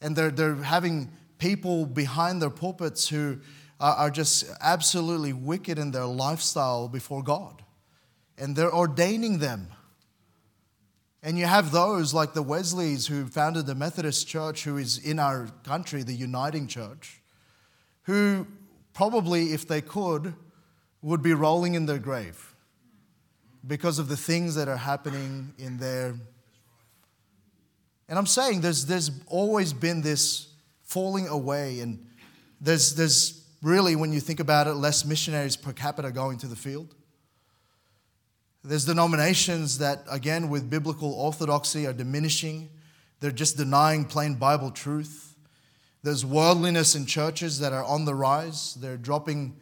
And 0.00 0.16
they're, 0.16 0.30
they're 0.30 0.54
having 0.54 1.12
people 1.38 1.85
behind 1.85 2.40
their 2.40 2.50
pulpits 2.50 3.09
who 3.09 3.40
are, 3.78 3.94
are 3.94 4.11
just 4.11 4.47
absolutely 4.61 5.35
wicked 5.35 5.78
in 5.78 5.90
their 5.90 6.06
lifestyle 6.06 6.88
before 6.88 7.23
God. 7.23 7.62
And 8.38 8.56
they're 8.56 8.75
ordaining 8.75 9.38
them 9.38 9.68
and 11.23 11.38
you 11.38 11.44
have 11.44 11.70
those 11.70 12.14
like 12.14 12.32
the 12.32 12.42
Wesleys 12.42 13.06
who 13.06 13.26
founded 13.26 13.66
the 13.66 13.75
Methodist 13.75 14.26
Church, 14.26 14.64
who 14.64 14.78
is 14.78 14.97
in 14.99 15.18
our 15.18 15.49
country, 15.64 16.02
the 16.02 16.14
Uniting 16.14 16.66
Church, 16.66 17.20
who 18.04 18.47
probably, 18.94 19.52
if 19.52 19.68
they 19.68 19.82
could, 19.82 20.35
would 21.02 21.23
be 21.23 21.33
rolling 21.33 21.75
in 21.75 21.87
their 21.87 21.99
grave 21.99 22.54
because 23.66 23.99
of 23.99 24.09
the 24.09 24.16
things 24.16 24.54
that 24.54 24.69
are 24.69 24.76
happening 24.76 25.54
in 25.59 25.78
their. 25.78 26.14
And 28.09 28.19
I'm 28.19 28.26
saying 28.26 28.61
there's, 28.61 28.87
there's 28.87 29.11
always 29.26 29.73
been 29.73 30.02
this 30.02 30.49
falling 30.83 31.28
away, 31.28 31.80
and 31.80 32.04
there's, 32.61 32.95
there's 32.95 33.47
really, 33.62 33.97
when 33.97 34.12
you 34.12 34.21
think 34.21 34.40
about 34.40 34.66
it, 34.66 34.75
less 34.75 35.04
missionaries 35.04 35.57
per 35.57 35.73
capita 35.73 36.11
going 36.11 36.38
to 36.38 36.47
the 36.47 36.57
field. 36.57 36.95
There's 38.62 38.85
denominations 38.85 39.78
that, 39.78 40.04
again, 40.11 40.50
with 40.50 40.69
biblical 40.69 41.12
orthodoxy, 41.12 41.87
are 41.87 41.92
diminishing. 41.92 42.69
They're 43.21 43.30
just 43.30 43.57
denying 43.57 44.04
plain 44.04 44.35
Bible 44.35 44.71
truth. 44.71 45.35
There's 46.02 46.26
worldliness 46.26 46.95
in 46.95 47.07
churches 47.07 47.59
that 47.61 47.73
are 47.73 47.85
on 47.85 48.04
the 48.04 48.14
rise. 48.14 48.75
They're 48.75 48.97
dropping 48.97 49.57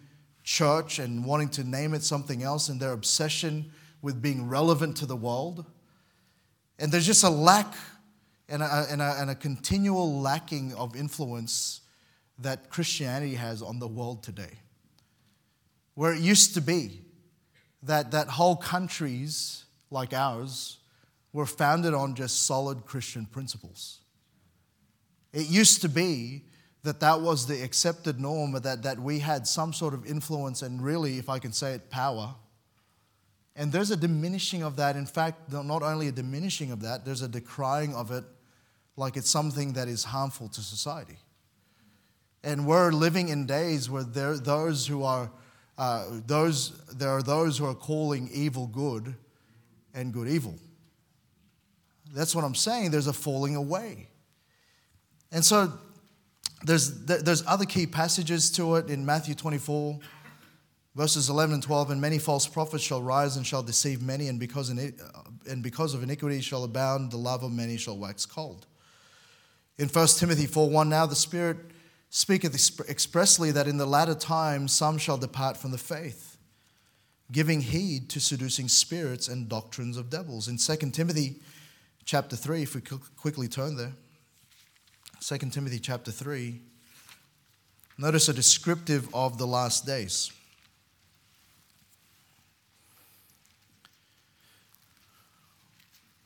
church 0.48 0.98
and 0.98 1.26
wanting 1.26 1.50
to 1.50 1.62
name 1.62 1.92
it 1.92 2.02
something 2.02 2.42
else 2.42 2.70
and 2.70 2.80
their 2.80 2.92
obsession 2.92 3.70
with 4.00 4.22
being 4.22 4.48
relevant 4.48 4.96
to 4.96 5.04
the 5.04 5.14
world. 5.14 5.66
And 6.78 6.90
there's 6.90 7.04
just 7.04 7.22
a 7.22 7.28
lack 7.28 7.74
and 8.48 8.62
a, 8.62 8.86
and 8.90 9.02
a, 9.02 9.16
and 9.18 9.28
a 9.28 9.34
continual 9.34 10.22
lacking 10.22 10.72
of 10.72 10.96
influence 10.96 11.82
that 12.38 12.70
Christianity 12.70 13.34
has 13.34 13.60
on 13.60 13.78
the 13.78 13.86
world 13.86 14.22
today. 14.22 14.60
Where 15.94 16.14
it 16.14 16.20
used 16.20 16.54
to 16.54 16.62
be 16.62 17.02
that, 17.82 18.12
that 18.12 18.28
whole 18.28 18.56
countries 18.56 19.66
like 19.90 20.14
ours 20.14 20.78
were 21.34 21.44
founded 21.44 21.92
on 21.92 22.14
just 22.14 22.44
solid 22.44 22.86
Christian 22.86 23.26
principles. 23.26 24.00
It 25.34 25.50
used 25.50 25.82
to 25.82 25.90
be 25.90 26.44
that 26.82 27.00
that 27.00 27.20
was 27.20 27.47
the 27.47 27.62
accepted 27.62 28.20
norm, 28.20 28.52
that, 28.52 28.82
that 28.82 28.99
we 28.99 29.18
had 29.18 29.47
some 29.47 29.73
sort 29.73 29.94
of 29.94 30.06
influence 30.06 30.62
and 30.62 30.82
really, 30.82 31.18
if 31.18 31.28
I 31.28 31.38
can 31.38 31.52
say 31.52 31.75
it, 31.75 31.90
power. 31.90 32.35
And 33.56 33.73
there's 33.73 33.90
a 33.90 33.97
diminishing 33.97 34.62
of 34.62 34.76
that. 34.76 34.94
In 34.94 35.06
fact, 35.06 35.52
not 35.52 35.82
only 35.82 36.08
a 36.08 36.12
diminishing 36.12 36.70
of 36.70 36.82
that, 36.82 37.04
there's 37.04 37.23
a 37.23 37.28
decrying 37.28 37.94
of 37.94 38.12
it 38.12 38.25
like 38.97 39.16
it's 39.16 39.30
something 39.30 39.73
that 39.73 39.88
is 39.88 40.04
harmful 40.04 40.49
to 40.49 40.61
society. 40.61 41.18
And 42.44 42.66
we're 42.66 42.92
living 42.92 43.28
in 43.28 43.47
days 43.47 43.90
where 43.90 44.04
there 44.04 44.37
those 44.38 44.87
who 44.87 45.02
are 45.02 45.30
uh, 45.76 46.06
those 46.26 46.73
there 46.94 47.11
are 47.11 47.23
those 47.23 47.58
who 47.58 47.66
are 47.66 47.75
calling 47.75 48.28
evil 48.32 48.66
good 48.66 49.14
and 49.92 50.12
good 50.12 50.28
evil. 50.28 50.54
That's 52.14 52.35
what 52.35 52.44
I'm 52.44 52.54
saying. 52.54 52.92
There's 52.92 53.06
a 53.08 53.12
falling 53.12 53.56
away. 53.56 54.08
And 55.30 55.44
so 55.44 55.73
there's, 56.64 57.04
there's 57.04 57.46
other 57.46 57.64
key 57.64 57.86
passages 57.86 58.50
to 58.52 58.76
it 58.76 58.90
in 58.90 59.06
Matthew 59.06 59.34
24, 59.34 59.98
verses 60.94 61.28
11 61.28 61.54
and 61.54 61.62
12. 61.62 61.90
And 61.90 62.00
many 62.00 62.18
false 62.18 62.46
prophets 62.46 62.82
shall 62.82 63.02
rise 63.02 63.36
and 63.36 63.46
shall 63.46 63.62
deceive 63.62 64.02
many, 64.02 64.28
and 64.28 64.40
because, 64.40 64.70
uh, 64.70 64.90
and 65.48 65.62
because 65.62 65.94
of 65.94 66.02
iniquity 66.02 66.40
shall 66.40 66.64
abound, 66.64 67.10
the 67.10 67.16
love 67.16 67.42
of 67.42 67.52
many 67.52 67.76
shall 67.76 67.96
wax 67.96 68.26
cold. 68.26 68.66
In 69.78 69.88
1 69.88 70.06
Timothy 70.18 70.46
4 70.46 70.68
1, 70.68 70.88
now 70.88 71.06
the 71.06 71.14
Spirit 71.14 71.58
speaketh 72.10 72.54
expressly 72.88 73.52
that 73.52 73.68
in 73.68 73.76
the 73.76 73.86
latter 73.86 74.14
times 74.14 74.72
some 74.72 74.98
shall 74.98 75.18
depart 75.18 75.56
from 75.56 75.70
the 75.70 75.78
faith, 75.78 76.38
giving 77.30 77.60
heed 77.60 78.08
to 78.10 78.20
seducing 78.20 78.66
spirits 78.66 79.28
and 79.28 79.48
doctrines 79.48 79.96
of 79.96 80.10
devils. 80.10 80.48
In 80.48 80.56
2 80.56 80.90
Timothy 80.90 81.36
chapter 82.04 82.34
3, 82.34 82.62
if 82.62 82.74
we 82.74 82.80
quickly 82.80 83.46
turn 83.46 83.76
there. 83.76 83.92
2 85.20 85.37
Timothy 85.50 85.80
chapter 85.80 86.12
3. 86.12 86.60
Notice 87.98 88.28
a 88.28 88.32
descriptive 88.32 89.12
of 89.12 89.37
the 89.37 89.46
last 89.46 89.84
days. 89.84 90.30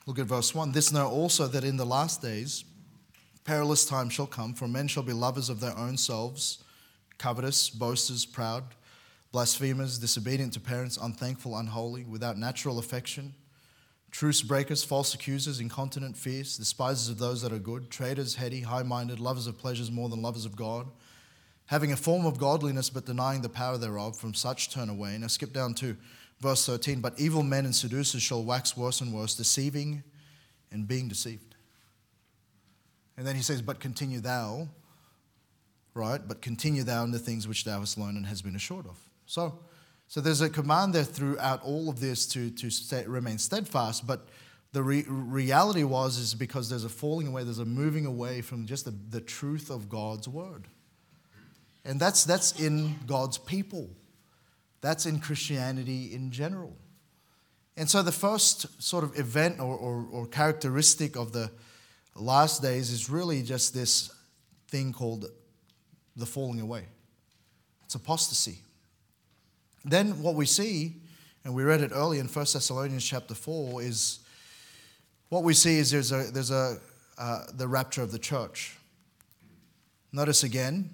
Look 0.07 0.19
at 0.19 0.27
verse 0.27 0.55
1. 0.55 0.73
This 0.73 0.93
know 0.93 1.09
also 1.09 1.47
that 1.47 1.65
in 1.65 1.77
the 1.77 1.87
last 1.87 2.21
days 2.21 2.65
perilous 3.45 3.87
times 3.87 4.13
shall 4.13 4.27
come, 4.27 4.53
for 4.53 4.69
men 4.69 4.89
shall 4.89 5.03
be 5.03 5.13
lovers 5.13 5.49
of 5.49 5.61
their 5.61 5.77
own 5.77 5.97
selves, 5.97 6.63
covetous, 7.19 7.71
boasters, 7.71 8.27
proud, 8.27 8.65
blasphemers, 9.33 9.99
disobedient 9.99 10.53
to 10.53 10.61
parents, 10.61 10.99
unthankful, 11.01 11.57
unholy, 11.57 12.05
without 12.05 12.37
natural 12.37 12.79
affection 12.79 13.35
truce 14.13 14.43
breakers, 14.43 14.85
false 14.85 15.15
accusers, 15.15 15.59
incontinent, 15.59 16.17
fierce, 16.17 16.57
despisers 16.59 17.09
of 17.09 17.19
those 17.19 17.43
that 17.43 17.53
are 17.53 17.59
good, 17.59 17.91
traitors, 17.91 18.37
heady, 18.37 18.61
high 18.61 18.83
minded, 18.83 19.19
lovers 19.19 19.49
of 19.49 19.59
pleasures 19.59 19.91
more 19.91 20.09
than 20.09 20.23
lovers 20.23 20.45
of 20.45 20.55
God, 20.55 20.87
having 21.67 21.91
a 21.91 21.97
form 21.97 22.27
of 22.27 22.39
godliness 22.39 22.91
but 22.91 23.07
denying 23.07 23.41
the 23.41 23.49
power 23.49 23.79
thereof, 23.79 24.17
from 24.17 24.35
such 24.35 24.71
turn 24.71 24.91
away. 24.91 25.17
Now 25.19 25.27
skip 25.27 25.53
down 25.53 25.75
to 25.75 25.97
verse 26.41 26.67
13. 26.67 27.01
But 27.01 27.19
evil 27.19 27.43
men 27.43 27.65
and 27.65 27.75
seducers 27.75 28.23
shall 28.23 28.45
wax 28.45 28.77
worse 28.77 29.01
and 29.01 29.15
worse, 29.15 29.35
deceiving 29.35 30.03
and 30.71 30.87
being 30.87 31.09
deceived. 31.09 31.55
And 33.17 33.27
then 33.27 33.35
he 33.35 33.43
says, 33.43 33.63
But 33.63 33.81
continue 33.81 34.21
thou, 34.21 34.69
right? 35.95 36.21
But 36.27 36.43
continue 36.43 36.83
thou 36.83 37.05
in 37.05 37.13
the 37.13 37.19
things 37.19 37.49
which 37.49 37.65
thou 37.65 37.81
hast 37.81 37.97
learned 37.97 38.19
and 38.19 38.27
has 38.27 38.43
been 38.43 38.57
assured 38.57 38.87
of. 38.87 38.99
So, 39.25 39.59
so 40.13 40.21
there's 40.21 40.43
a 40.43 40.51
command 40.51 40.93
there 40.93 41.05
throughout 41.05 41.63
all 41.63 41.89
of 41.89 41.99
this 41.99 42.27
to, 42.27 42.51
to 42.51 42.69
stay, 42.69 43.07
remain 43.07 43.39
steadfast, 43.39 44.07
but 44.07 44.29
the 44.73 44.83
re- 44.83 45.07
reality 45.09 45.85
was 45.85 46.19
is 46.19 46.35
because 46.35 46.69
there's 46.69 46.85
a 46.85 46.91
falling 46.91 47.29
away, 47.29 47.45
there's 47.45 47.61
a 47.61 47.65
moving 47.65 48.05
away 48.05 48.43
from 48.43 48.67
just 48.67 48.85
the, 48.85 48.95
the 49.09 49.23
truth 49.23 49.71
of 49.71 49.89
God's 49.89 50.29
word. 50.29 50.69
And 51.87 51.99
that's, 51.99 52.27
that's 52.27 52.61
in 52.61 52.97
God's 53.07 53.39
people. 53.39 53.89
That's 54.83 55.07
in 55.07 55.19
Christianity 55.19 56.13
in 56.13 56.31
general. 56.31 56.77
And 57.79 57.89
so 57.89 58.03
the 58.03 58.13
first 58.13 58.83
sort 58.83 59.05
of 59.05 59.19
event 59.19 59.61
or, 59.61 59.75
or, 59.75 60.07
or 60.13 60.27
characteristic 60.27 61.17
of 61.17 61.33
the 61.33 61.51
last 62.15 62.61
days 62.61 62.91
is 62.91 63.09
really 63.09 63.41
just 63.43 63.73
this 63.73 64.15
thing 64.69 64.93
called 64.93 65.31
the 66.17 66.27
falling 66.27 66.61
away. 66.61 66.85
It's 67.87 67.95
apostasy. 67.95 68.59
Then 69.85 70.23
what 70.23 70.35
we 70.35 70.47
see, 70.47 70.97
and 71.45 71.55
we 71.55 71.63
read 71.63 71.81
it 71.81 71.91
early 71.93 72.19
in 72.19 72.27
1 72.27 72.35
Thessalonians 72.35 73.05
chapter 73.05 73.35
4, 73.35 73.83
is 73.83 74.21
what 75.29 75.43
we 75.43 75.55
see 75.55 75.79
is 75.79 75.91
there's 75.91 76.13
a, 76.13 76.31
there's 76.31 76.51
a, 76.51 76.79
uh, 77.19 77.45
the 77.55 77.67
rapture 77.67 78.03
of 78.03 78.13
the 78.13 78.19
church. 78.19 78.77
Notice 80.13 80.45
again, 80.45 80.91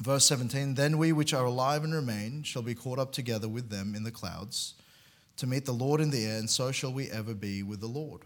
verse 0.00 0.26
17 0.26 0.74
Then 0.74 0.98
we 0.98 1.12
which 1.12 1.32
are 1.32 1.44
alive 1.44 1.84
and 1.84 1.94
remain 1.94 2.42
shall 2.42 2.62
be 2.62 2.74
caught 2.74 2.98
up 2.98 3.12
together 3.12 3.48
with 3.48 3.70
them 3.70 3.94
in 3.94 4.02
the 4.02 4.10
clouds 4.10 4.74
to 5.36 5.46
meet 5.46 5.64
the 5.64 5.72
Lord 5.72 6.00
in 6.00 6.10
the 6.10 6.24
air, 6.24 6.38
and 6.38 6.48
so 6.48 6.72
shall 6.72 6.92
we 6.92 7.10
ever 7.10 7.34
be 7.34 7.62
with 7.62 7.80
the 7.80 7.86
Lord. 7.86 8.22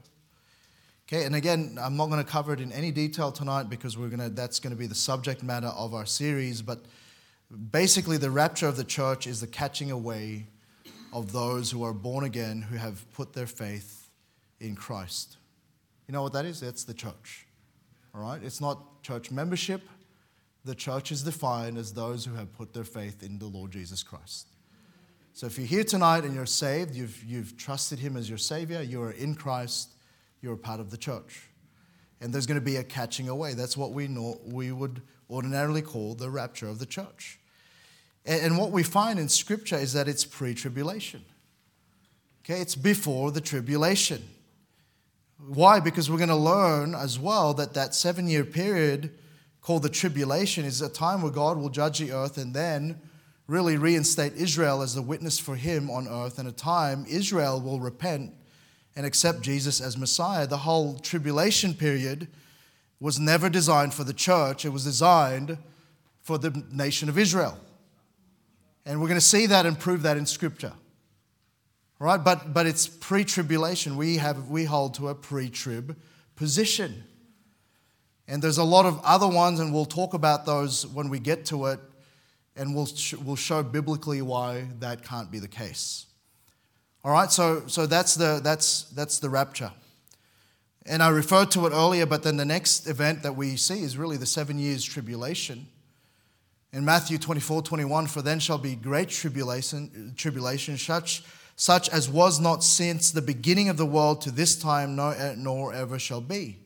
Okay, 1.09 1.25
and 1.25 1.35
again, 1.35 1.77
I'm 1.81 1.97
not 1.97 2.07
going 2.07 2.25
to 2.25 2.31
cover 2.31 2.53
it 2.53 2.61
in 2.61 2.71
any 2.71 2.93
detail 2.93 3.33
tonight 3.33 3.69
because 3.69 3.99
we're 3.99 4.09
going 4.09 4.21
to, 4.21 4.29
that's 4.29 4.61
going 4.61 4.73
to 4.73 4.79
be 4.79 4.87
the 4.87 4.95
subject 4.95 5.43
matter 5.43 5.67
of 5.67 5.93
our 5.93 6.07
series, 6.07 6.63
but 6.63 6.85
Basically, 7.51 8.17
the 8.17 8.31
rapture 8.31 8.69
of 8.69 8.77
the 8.77 8.85
church 8.85 9.27
is 9.27 9.41
the 9.41 9.47
catching 9.47 9.91
away 9.91 10.47
of 11.13 11.33
those 11.33 11.71
who 11.71 11.83
are 11.83 11.93
born 11.93 12.25
again, 12.25 12.63
who 12.63 12.77
have 12.77 13.11
put 13.13 13.33
their 13.33 13.47
faith 13.47 14.09
in 14.61 14.77
Christ. 14.77 15.37
You 16.07 16.13
know 16.13 16.23
what 16.23 16.33
that 16.35 16.45
is? 16.45 16.61
That's 16.61 16.85
the 16.85 16.95
church. 16.95 17.47
All 18.15 18.21
right? 18.21 18.41
It's 18.43 18.61
not 18.61 19.03
church 19.03 19.31
membership. 19.31 19.83
The 20.65 20.75
church 20.75 21.11
is 21.11 21.23
defined 21.23 21.79
as 21.79 21.93
those 21.93 22.25
who 22.25 22.35
have 22.35 22.53
put 22.53 22.73
their 22.73 22.85
faith 22.85 23.23
in 23.23 23.39
the 23.39 23.47
Lord 23.47 23.73
Jesus 23.73 24.03
Christ. 24.03 24.47
So 25.33 25.47
if 25.47 25.59
you're 25.59 25.67
here 25.67 25.85
tonight 25.85 26.25
and 26.25 26.35
you're 26.35 26.47
saved, 26.47 26.95
you've, 26.95 27.25
you've 27.25 27.57
trusted 27.57 27.99
Him 27.99 28.17
as 28.17 28.29
your 28.29 28.39
Savior, 28.39 28.83
you 28.83 29.03
are 29.03 29.13
in 29.13 29.35
Christ, 29.35 29.95
you're 30.43 30.55
a 30.55 30.59
part 30.59 30.81
of 30.81 30.91
the 30.91 30.97
church. 30.97 31.49
And 32.21 32.33
there's 32.33 32.47
going 32.47 32.61
to 32.61 32.65
be 32.65 32.77
a 32.77 32.85
catching 32.85 33.29
away. 33.29 33.55
That's 33.55 33.77
what 33.77 33.93
we, 33.93 34.07
know, 34.07 34.39
we 34.45 34.71
would 34.71 35.01
ordinarily 35.31 35.81
call 35.81 36.15
the 36.15 36.29
rapture 36.29 36.69
of 36.69 36.79
the 36.79 36.87
church. 36.87 37.40
And 38.27 38.59
what 38.59 38.71
we 38.71 38.83
find 38.83 39.19
in 39.19 39.29
Scripture 39.29 39.77
is 39.77 39.93
that 39.95 40.09
it's 40.09 40.25
pre 40.25 40.55
tribulation. 40.55 41.25
Okay, 42.45 42.61
it's 42.61 42.77
before 42.77 43.31
the 43.31 43.41
tribulation. 43.41 44.23
Why? 45.39 45.81
Because 45.81 46.11
we're 46.11 46.19
going 46.19 46.29
to 46.29 46.37
learn 46.37 46.95
as 46.95 47.19
well 47.19 47.55
that 47.55 47.75
that 47.75 47.95
seven 47.95 48.29
year 48.29 48.45
period 48.45 49.11
called 49.61 49.83
the 49.83 49.89
tribulation 49.89 50.65
is 50.65 50.81
a 50.83 50.89
time 50.89 51.23
where 51.23 51.33
God 51.33 51.59
will 51.59 51.69
judge 51.69 51.99
the 51.99 52.13
earth 52.13 52.39
and 52.39 52.55
then 52.55 53.01
really 53.47 53.77
reinstate 53.77 54.35
Israel 54.35 54.81
as 54.81 54.95
the 54.95 55.03
witness 55.03 55.39
for 55.39 55.57
him 55.57 55.91
on 55.91 56.07
earth, 56.07 56.39
and 56.39 56.49
a 56.49 56.53
time 56.53 57.05
Israel 57.09 57.61
will 57.61 57.81
repent 57.81 58.33
and 58.95 59.05
accept 59.05 59.43
Jesus 59.43 59.81
as 59.81 59.99
Messiah. 59.99 60.47
The 60.47 60.59
whole 60.59 60.99
tribulation 60.99 61.75
period 61.75 62.29
was 63.01 63.19
never 63.19 63.49
designed 63.49 63.93
for 63.93 64.05
the 64.05 64.13
church, 64.13 64.65
it 64.65 64.69
was 64.69 64.85
designed 64.85 65.59
for 66.23 66.39
the 66.39 66.65
nation 66.71 67.09
of 67.09 67.19
Israel. 67.19 67.59
And 68.91 69.01
we're 69.01 69.07
going 69.07 69.21
to 69.21 69.25
see 69.25 69.47
that 69.47 69.67
and 69.67 69.79
prove 69.79 70.03
that 70.03 70.17
in 70.17 70.27
Scripture. 70.27 70.73
All 72.01 72.09
right, 72.09 72.17
but, 72.17 72.53
but 72.53 72.67
it's 72.67 72.89
pre 72.89 73.25
tribulation. 73.25 73.97
We, 73.97 74.17
have, 74.17 74.49
we 74.49 74.65
hold 74.65 74.95
to 74.95 75.11
a 75.11 75.15
pre 75.15 75.49
trib 75.49 75.97
position. 76.35 77.05
And 78.27 78.43
there's 78.43 78.59
a 78.59 78.65
lot 78.65 78.87
of 78.87 79.01
other 79.05 79.29
ones, 79.29 79.61
and 79.61 79.73
we'll 79.73 79.85
talk 79.85 80.13
about 80.13 80.45
those 80.45 80.89
when 80.89 81.09
we 81.09 81.21
get 81.21 81.45
to 81.47 81.67
it, 81.67 81.79
and 82.57 82.75
we'll, 82.75 82.87
sh- 82.87 83.15
we'll 83.15 83.37
show 83.37 83.63
biblically 83.63 84.23
why 84.23 84.67
that 84.81 85.05
can't 85.05 85.31
be 85.31 85.39
the 85.39 85.47
case. 85.47 86.07
All 87.05 87.13
right, 87.13 87.31
so, 87.31 87.69
so 87.69 87.87
that's, 87.87 88.17
the, 88.17 88.41
that's, 88.43 88.91
that's 88.91 89.21
the 89.21 89.31
rapture. 89.31 89.71
And 90.85 91.01
I 91.01 91.11
referred 91.11 91.53
to 91.53 91.65
it 91.69 91.71
earlier, 91.71 92.07
but 92.07 92.25
then 92.25 92.39
the 92.39 92.45
next 92.45 92.89
event 92.89 93.23
that 93.23 93.37
we 93.37 93.55
see 93.55 93.85
is 93.85 93.97
really 93.97 94.17
the 94.17 94.27
seven 94.27 94.59
years 94.59 94.85
tribulation. 94.85 95.69
In 96.73 96.85
Matthew 96.85 97.19
24, 97.19 97.63
21, 97.63 98.07
for 98.07 98.23
then 98.23 98.39
shall 98.39 98.59
be 98.59 98.77
great 98.77 99.09
tribulation, 99.09 100.15
tribulation 100.17 100.79
such, 100.79 101.25
such 101.57 101.89
as 101.89 102.09
was 102.09 102.39
not 102.39 102.63
since 102.63 103.11
the 103.11 103.23
beginning 103.23 103.69
of 103.69 103.77
the 103.77 103.87
world 103.87 104.21
to 104.23 104.31
this 104.31 104.57
time, 104.57 104.99
eh, 104.99 105.35
nor 105.37 105.73
ever 105.73 105.99
shall 105.99 106.21
be. 106.21 106.59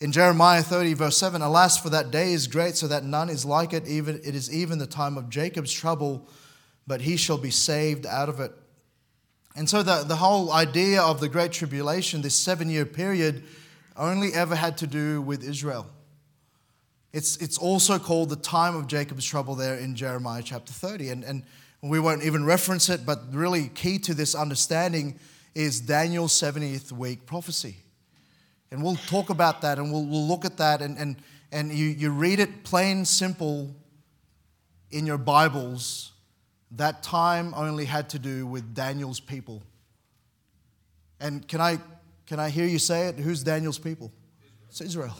In 0.00 0.12
Jeremiah 0.12 0.62
30, 0.62 0.92
verse 0.92 1.16
7, 1.16 1.40
alas, 1.40 1.78
for 1.78 1.88
that 1.88 2.10
day 2.10 2.34
is 2.34 2.46
great, 2.46 2.76
so 2.76 2.86
that 2.88 3.04
none 3.04 3.30
is 3.30 3.46
like 3.46 3.72
it. 3.72 3.86
Even 3.88 4.20
it 4.24 4.34
is 4.34 4.52
even 4.52 4.78
the 4.78 4.86
time 4.86 5.16
of 5.16 5.30
Jacob's 5.30 5.72
trouble, 5.72 6.28
but 6.86 7.00
he 7.00 7.16
shall 7.16 7.38
be 7.38 7.50
saved 7.50 8.04
out 8.04 8.28
of 8.28 8.40
it. 8.40 8.52
And 9.56 9.70
so 9.70 9.82
the, 9.82 10.04
the 10.04 10.16
whole 10.16 10.52
idea 10.52 11.00
of 11.00 11.20
the 11.20 11.28
Great 11.30 11.52
Tribulation, 11.52 12.20
this 12.20 12.34
seven 12.34 12.68
year 12.68 12.84
period, 12.84 13.44
only 13.96 14.34
ever 14.34 14.56
had 14.56 14.76
to 14.78 14.86
do 14.86 15.22
with 15.22 15.42
Israel. 15.42 15.86
It's, 17.14 17.36
it's 17.36 17.58
also 17.58 18.00
called 18.00 18.30
the 18.30 18.36
time 18.36 18.74
of 18.74 18.88
Jacob's 18.88 19.24
trouble 19.24 19.54
there 19.54 19.76
in 19.76 19.94
Jeremiah 19.94 20.42
chapter 20.44 20.72
30. 20.72 21.10
And, 21.10 21.22
and 21.22 21.44
we 21.80 22.00
won't 22.00 22.24
even 22.24 22.44
reference 22.44 22.88
it, 22.88 23.06
but 23.06 23.32
really 23.32 23.68
key 23.68 24.00
to 24.00 24.14
this 24.14 24.34
understanding 24.34 25.20
is 25.54 25.80
Daniel's 25.80 26.32
70th 26.32 26.90
week 26.90 27.24
prophecy. 27.24 27.76
And 28.72 28.82
we'll 28.82 28.96
talk 28.96 29.30
about 29.30 29.60
that 29.60 29.78
and 29.78 29.92
we'll, 29.92 30.04
we'll 30.04 30.26
look 30.26 30.44
at 30.44 30.56
that. 30.56 30.82
And, 30.82 30.98
and, 30.98 31.16
and 31.52 31.72
you, 31.72 31.86
you 31.86 32.10
read 32.10 32.40
it 32.40 32.64
plain, 32.64 33.04
simple 33.04 33.72
in 34.90 35.06
your 35.06 35.18
Bibles. 35.18 36.10
That 36.72 37.04
time 37.04 37.54
only 37.54 37.84
had 37.84 38.10
to 38.10 38.18
do 38.18 38.44
with 38.44 38.74
Daniel's 38.74 39.20
people. 39.20 39.62
And 41.20 41.46
can 41.46 41.60
I, 41.60 41.78
can 42.26 42.40
I 42.40 42.50
hear 42.50 42.66
you 42.66 42.80
say 42.80 43.06
it? 43.06 43.20
Who's 43.20 43.44
Daniel's 43.44 43.78
people? 43.78 44.10
It's 44.68 44.80
Israel. 44.80 45.14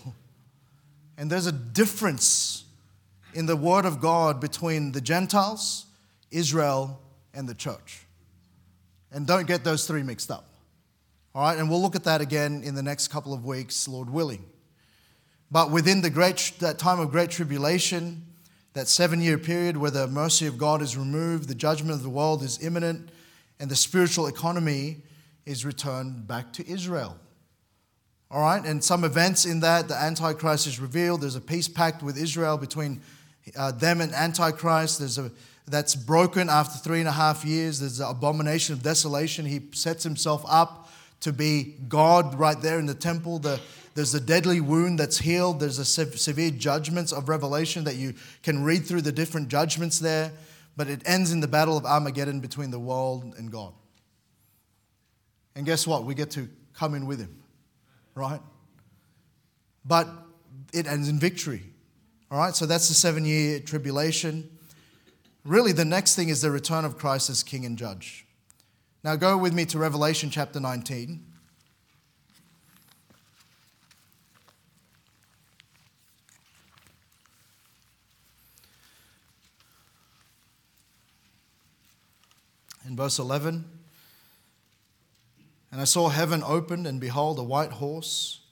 And 1.16 1.31
there's 1.31 1.46
a 1.46 1.53
difference 1.53 2.64
in 3.35 3.46
the 3.46 3.57
Word 3.57 3.85
of 3.85 4.00
God 4.00 4.40
between 4.40 4.92
the 4.92 5.00
Gentiles, 5.00 5.87
Israel, 6.31 7.00
and 7.33 7.48
the 7.48 7.55
church. 7.55 8.07
And 9.12 9.27
don't 9.27 9.46
get 9.46 9.64
those 9.64 9.87
three 9.87 10.03
mixed 10.03 10.31
up. 10.31 10.55
All 11.35 11.42
right, 11.42 11.59
and 11.59 11.68
we'll 11.68 11.83
look 11.83 11.96
at 11.96 12.05
that 12.05 12.20
again 12.20 12.62
in 12.62 12.74
the 12.74 12.83
next 12.83 13.09
couple 13.09 13.33
of 13.33 13.44
weeks, 13.44 13.88
Lord 13.88 14.09
willing. 14.11 14.44
But 15.50 15.70
within 15.70 16.00
the 16.00 16.11
great, 16.11 16.53
that 16.61 16.79
time 16.79 17.00
of 17.00 17.11
great 17.11 17.31
tribulation, 17.31 18.24
that 18.72 18.88
seven 18.88 19.20
year 19.20 19.38
period 19.38 19.77
where 19.77 19.90
the 19.90 20.07
mercy 20.07 20.46
of 20.46 20.59
God 20.59 20.83
is 20.83 20.96
removed, 20.96 21.48
the 21.48 21.55
judgment 21.55 21.92
of 21.92 22.03
the 22.03 22.09
world 22.09 22.42
is 22.42 22.64
imminent, 22.64 23.11
and 23.61 23.70
the 23.70 23.77
spiritual 23.77 24.27
economy 24.27 25.03
is 25.46 25.64
returned 25.64 26.27
back 26.27 26.53
to 26.55 26.68
Israel. 26.68 27.16
All 28.35 28.40
right, 28.40 28.64
and 28.64 28.83
some 28.83 29.05
events 29.05 29.44
in 29.44 29.61
that, 29.61 29.87
the 29.87 29.94
Antichrist 29.94 30.66
is 30.66 30.81
revealed. 30.81 31.20
There's 31.20 31.37
a 31.37 31.40
peace 31.40 31.68
pact 31.68 32.03
with 32.03 32.18
Israel 32.18 32.59
between 32.59 33.01
uh, 33.57 33.70
them 33.70 34.01
and 34.01 34.12
Antichrist. 34.12 34.99
There's 34.99 35.18
a 35.18 35.31
that's 35.68 35.94
broken 35.94 36.51
after 36.51 36.77
three 36.81 36.99
and 36.99 37.07
a 37.07 37.12
half 37.12 37.44
years. 37.44 37.79
There's 37.79 37.99
the 37.99 38.09
abomination 38.09 38.73
of 38.73 38.83
desolation. 38.83 39.47
He 39.47 39.61
sets 39.70 40.03
himself 40.03 40.44
up 40.49 40.90
to 41.20 41.33
be 41.33 41.77
God 41.88 42.35
right 42.35 42.61
there 42.61 42.81
in 42.81 42.87
the 42.87 42.94
temple. 42.94 43.38
The, 43.38 43.61
there's 43.94 44.12
a 44.16 44.20
deadly 44.20 44.61
wound 44.61 44.99
that's 44.99 45.18
healed. 45.18 45.61
There's 45.61 45.79
a 45.79 45.85
severe 45.85 46.51
judgments 46.51 47.12
of 47.12 47.29
Revelation 47.29 47.85
that 47.85 47.94
you 47.94 48.14
can 48.42 48.64
read 48.64 48.85
through 48.85 49.03
the 49.03 49.12
different 49.12 49.47
judgments 49.47 50.01
there. 50.01 50.33
But 50.77 50.88
it 50.88 51.03
ends 51.07 51.31
in 51.31 51.38
the 51.38 51.47
battle 51.47 51.77
of 51.77 51.87
Armageddon 51.87 52.40
between 52.40 52.73
the 52.73 52.81
world 52.81 53.33
and 53.38 53.53
God. 53.53 53.75
And 55.55 55.64
guess 55.64 55.87
what? 55.87 56.03
We 56.03 56.16
get 56.16 56.33
to 56.33 56.49
come 56.75 56.97
in 56.97 57.07
with 57.07 57.20
him 57.20 57.43
right? 58.14 58.40
But 59.85 60.09
it 60.72 60.87
ends 60.87 61.09
in 61.09 61.18
victory. 61.18 61.62
All 62.31 62.38
right, 62.38 62.55
so 62.55 62.66
that's 62.66 62.88
the 62.88 62.94
seven 62.94 63.24
year 63.24 63.61
tribulation. 63.61 64.50
Really, 65.44 65.72
the 65.72 65.85
next 65.85 66.16
thing 66.16 66.31
is 66.31 66.40
the 66.40 66.50
return 66.50 66.85
of 66.85 66.98
Christ 66.98 67.29
as 67.31 67.42
King 67.42 67.66
and 67.66 67.77
Judge. 67.77 68.27
Now, 69.03 69.16
go 69.16 69.37
with 69.37 69.53
me 69.53 69.66
to 69.66 69.79
Revelation 69.79 70.31
chapter 70.31 70.59
19. 70.59 71.22
In 82.87 82.96
verse 82.96 83.18
11. 83.18 83.73
And 85.74 85.80
I 85.80 85.87
saw 85.87 86.08
heaven 86.08 86.44
opened, 86.46 86.87
and 86.87 87.00
behold, 87.00 87.37
a 87.37 87.42
white 87.42 87.72
horse, 87.72 88.42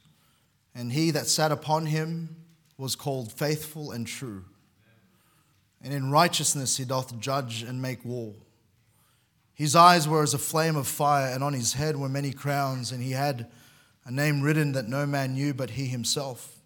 and 0.75 0.93
he 0.93 1.13
that 1.13 1.29
sat 1.29 1.53
upon 1.53 1.87
him 1.87 2.35
was 2.77 2.97
called 2.97 3.31
faithful 3.31 3.93
and 3.93 4.05
true. 4.05 4.45
And 5.81 5.95
in 5.95 6.11
righteousness 6.11 6.79
he 6.79 6.85
doth 6.85 7.21
judge 7.21 7.63
and 7.63 7.81
make 7.81 8.05
war. 8.05 8.35
His 9.55 9.77
eyes 9.77 10.09
were 10.09 10.25
as 10.25 10.35
a 10.35 10.39
flame 10.39 10.75
of 10.75 10.89
fire, 10.89 11.33
and 11.33 11.45
on 11.45 11.53
his 11.53 11.75
head 11.75 11.97
were 11.97 12.09
many 12.09 12.33
crowns, 12.33 12.91
and 12.91 13.01
he 13.01 13.13
had 13.13 13.49
a 14.05 14.11
name 14.11 14.43
written 14.43 14.73
that 14.73 14.89
no 14.89 15.07
man 15.07 15.35
knew 15.35 15.55
but 15.55 15.71
he 15.71 15.87
himself. 15.87 16.57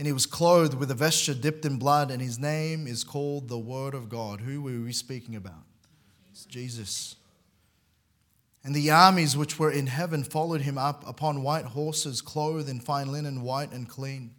And 0.00 0.06
he 0.08 0.12
was 0.12 0.26
clothed 0.26 0.74
with 0.74 0.90
a 0.90 0.96
vesture 0.96 1.32
dipped 1.32 1.64
in 1.64 1.76
blood, 1.76 2.10
and 2.10 2.20
his 2.20 2.40
name 2.40 2.88
is 2.88 3.04
called 3.04 3.46
the 3.46 3.56
Word 3.56 3.94
of 3.94 4.08
God. 4.08 4.40
Who 4.40 4.62
were 4.62 4.80
we 4.80 4.92
speaking 4.92 5.36
about? 5.36 5.62
It's 6.32 6.44
Jesus. 6.44 7.14
And 8.64 8.74
the 8.74 8.90
armies 8.90 9.36
which 9.36 9.58
were 9.58 9.70
in 9.70 9.86
heaven 9.86 10.24
followed 10.24 10.62
him 10.62 10.78
up 10.78 11.06
upon 11.06 11.42
white 11.42 11.66
horses, 11.66 12.22
clothed 12.22 12.68
in 12.68 12.80
fine 12.80 13.12
linen, 13.12 13.42
white 13.42 13.72
and 13.72 13.86
clean. 13.86 14.30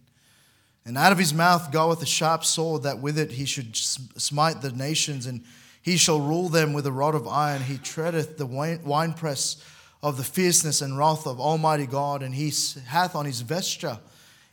And 0.84 0.98
out 0.98 1.12
of 1.12 1.18
his 1.18 1.32
mouth 1.32 1.70
goeth 1.70 2.02
a 2.02 2.06
sharp 2.06 2.44
sword, 2.44 2.82
that 2.82 2.98
with 2.98 3.18
it 3.18 3.32
he 3.32 3.44
should 3.44 3.76
smite 3.76 4.62
the 4.62 4.72
nations, 4.72 5.26
and 5.26 5.44
he 5.80 5.96
shall 5.96 6.20
rule 6.20 6.48
them 6.48 6.72
with 6.72 6.86
a 6.86 6.92
rod 6.92 7.14
of 7.14 7.28
iron. 7.28 7.62
He 7.62 7.78
treadeth 7.78 8.36
the 8.36 8.46
winepress 8.46 9.62
of 10.02 10.16
the 10.16 10.24
fierceness 10.24 10.82
and 10.82 10.98
wrath 10.98 11.26
of 11.26 11.40
Almighty 11.40 11.86
God, 11.86 12.22
and 12.22 12.34
he 12.34 12.52
hath 12.86 13.14
on 13.14 13.26
his 13.26 13.42
vesture 13.42 13.98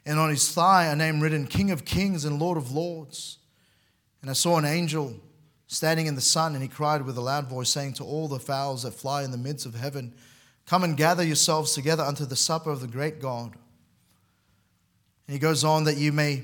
and 0.06 0.20
on 0.20 0.30
his 0.30 0.52
thigh 0.52 0.86
a 0.86 0.96
name 0.96 1.20
written 1.20 1.48
King 1.48 1.72
of 1.72 1.86
Kings 1.86 2.26
and 2.26 2.40
Lord 2.40 2.58
of 2.58 2.72
Lords. 2.72 3.40
And 4.22 4.30
I 4.30 4.34
saw 4.34 4.58
an 4.58 4.66
angel 4.66 5.16
standing 5.74 6.06
in 6.06 6.14
the 6.14 6.22
sun, 6.22 6.54
and 6.54 6.62
he 6.62 6.70
cried 6.70 7.02
with 7.02 7.18
a 7.18 7.22
loud 7.22 7.48
voice, 7.48 7.70
saying 7.70 7.94
to 7.94 8.04
all 8.04 8.28
the 8.28 8.40
fowls 8.40 8.84
that 8.84 8.94
fly 8.94 9.24
in 9.24 9.32
the 9.32 9.38
midst 9.38 9.66
of 9.66 9.74
heaven, 9.74 10.14
Come 10.66 10.84
and 10.84 10.96
gather 10.96 11.24
yourselves 11.24 11.74
together 11.74 12.04
unto 12.04 12.26
the 12.26 12.36
supper 12.36 12.70
of 12.70 12.80
the 12.80 12.88
great 12.88 13.20
God. 13.20 13.54
And 15.28 15.34
he 15.34 15.40
goes 15.40 15.64
on 15.64 15.84
that 15.86 15.98
you 15.98 16.12
may 16.12 16.44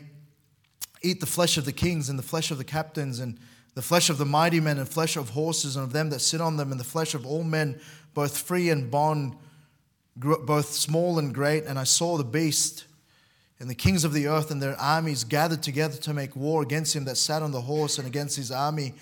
eat 1.02 1.20
the 1.20 1.26
flesh 1.26 1.58
of 1.58 1.66
the 1.66 1.72
kings 1.72 2.10
and 2.10 2.20
the 2.20 2.24
flesh 2.24 2.52
of 2.52 2.58
the 2.58 2.64
captains 2.64 3.20
and 3.20 3.38
the 3.76 3.82
flesh 3.82 4.10
of 4.10 4.18
the 4.18 4.26
mighty 4.26 4.60
men 4.60 4.78
and 4.78 4.90
flesh 4.90 5.16
of 5.16 5.30
horses 5.30 5.78
and 5.78 5.86
of 5.86 5.94
them 5.94 6.10
that 6.10 6.20
sit 6.20 6.42
on 6.42 6.58
them 6.58 6.72
and 6.72 6.80
the 6.80 6.86
flesh 6.86 7.14
of 7.14 7.26
all 7.26 7.44
men, 7.44 7.80
both 8.14 8.38
free 8.38 8.70
and 8.70 8.92
bond, 8.92 9.38
both 10.18 10.74
small 10.74 11.18
and 11.20 11.34
great. 11.34 11.64
And 11.66 11.80
I 11.80 11.86
saw 11.86 12.18
the 12.18 12.26
beast 12.26 12.86
and 13.60 13.70
the 13.70 13.76
kings 13.76 14.04
of 14.04 14.12
the 14.12 14.28
earth 14.28 14.52
and 14.52 14.62
their 14.62 14.78
armies 14.78 15.24
gathered 15.24 15.62
together 15.62 15.98
to 15.98 16.14
make 16.14 16.36
war 16.36 16.62
against 16.62 16.96
him 16.96 17.06
that 17.06 17.16
sat 17.16 17.42
on 17.42 17.52
the 17.52 17.62
horse 17.62 17.98
and 18.00 18.08
against 18.08 18.36
his 18.36 18.52
army. 18.52 18.96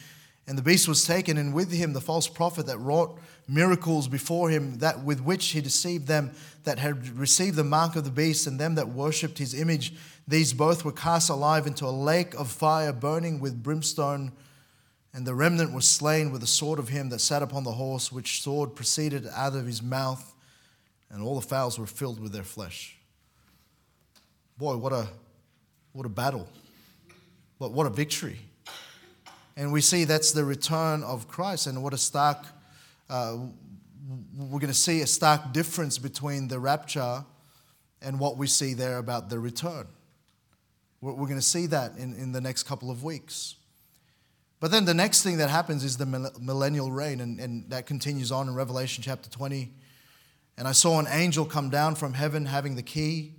And 0.47 0.57
the 0.57 0.63
beast 0.63 0.87
was 0.87 1.03
taken, 1.03 1.37
and 1.37 1.53
with 1.53 1.71
him 1.71 1.91
the 1.91 1.99
false 1.99 2.27
prophet 2.27 2.67
that 2.67 2.77
wrought 2.77 3.19
miracles 3.49 4.07
before 4.07 4.49
him, 4.49 4.77
that 4.77 5.03
with 5.03 5.19
which 5.19 5.47
he 5.47 5.59
deceived 5.59 6.07
them 6.07 6.31
that 6.63 6.79
had 6.79 7.17
received 7.17 7.57
the 7.57 7.63
mark 7.65 7.97
of 7.97 8.05
the 8.05 8.11
beast 8.11 8.47
and 8.47 8.57
them 8.59 8.75
that 8.75 8.87
worshipped 8.87 9.37
his 9.37 9.53
image. 9.53 9.93
These 10.25 10.53
both 10.53 10.85
were 10.85 10.93
cast 10.93 11.29
alive 11.29 11.67
into 11.67 11.85
a 11.85 11.91
lake 11.91 12.33
of 12.35 12.49
fire 12.49 12.93
burning 12.93 13.39
with 13.39 13.61
brimstone. 13.61 14.31
And 15.13 15.25
the 15.25 15.33
remnant 15.33 15.73
was 15.73 15.87
slain 15.87 16.31
with 16.31 16.41
the 16.41 16.47
sword 16.47 16.79
of 16.79 16.89
him 16.89 17.09
that 17.09 17.19
sat 17.19 17.41
upon 17.41 17.63
the 17.63 17.71
horse, 17.71 18.11
which 18.11 18.41
sword 18.41 18.75
proceeded 18.75 19.27
out 19.33 19.55
of 19.55 19.65
his 19.65 19.81
mouth, 19.81 20.33
and 21.09 21.23
all 21.23 21.35
the 21.35 21.47
fowls 21.47 21.79
were 21.79 21.87
filled 21.87 22.19
with 22.19 22.31
their 22.31 22.43
flesh. 22.43 22.97
Boy, 24.57 24.77
what 24.77 24.93
a, 24.93 25.07
what 25.93 26.05
a 26.05 26.09
battle. 26.09 26.47
What, 27.57 27.71
what 27.71 27.87
a 27.87 27.89
victory. 27.89 28.39
And 29.57 29.73
we 29.73 29.81
see 29.81 30.03
that's 30.03 30.33
the 30.33 30.45
return 30.45 31.01
of 31.01 31.27
Christ, 31.27 31.65
and 31.65 31.81
what 31.81 31.91
a 31.91 31.97
stark, 31.97 32.45
uh, 33.09 33.37
we're 34.37 34.59
going 34.59 34.67
to 34.67 34.73
see 34.73 35.01
a 35.01 35.07
stark 35.07 35.51
difference 35.51 35.97
between 35.97 36.47
the 36.47 36.59
rapture 36.59 37.25
and 37.99 38.19
what 38.19 38.37
we 38.37 38.45
see 38.45 38.75
there 38.75 38.99
about 38.99 39.31
the 39.31 39.39
return. 39.39 39.87
We're, 41.01 41.13
we're 41.13 41.25
going 41.25 41.39
to 41.39 41.45
see 41.45 41.65
that 41.65 41.97
in, 41.97 42.13
in 42.13 42.33
the 42.33 42.39
next 42.39 42.63
couple 42.63 42.91
of 42.91 43.03
weeks. 43.03 43.55
But 44.59 44.69
then 44.69 44.85
the 44.85 44.93
next 44.93 45.23
thing 45.23 45.37
that 45.37 45.49
happens 45.49 45.83
is 45.83 45.97
the 45.97 46.05
millennial 46.39 46.91
reign, 46.91 47.19
and, 47.19 47.39
and 47.39 47.67
that 47.71 47.87
continues 47.87 48.31
on 48.31 48.47
in 48.47 48.53
Revelation 48.53 49.03
chapter 49.03 49.27
20. 49.27 49.71
And 50.59 50.67
I 50.67 50.71
saw 50.71 50.99
an 50.99 51.07
angel 51.09 51.45
come 51.45 51.71
down 51.71 51.95
from 51.95 52.13
heaven 52.13 52.45
having 52.45 52.75
the 52.75 52.83
key 52.83 53.33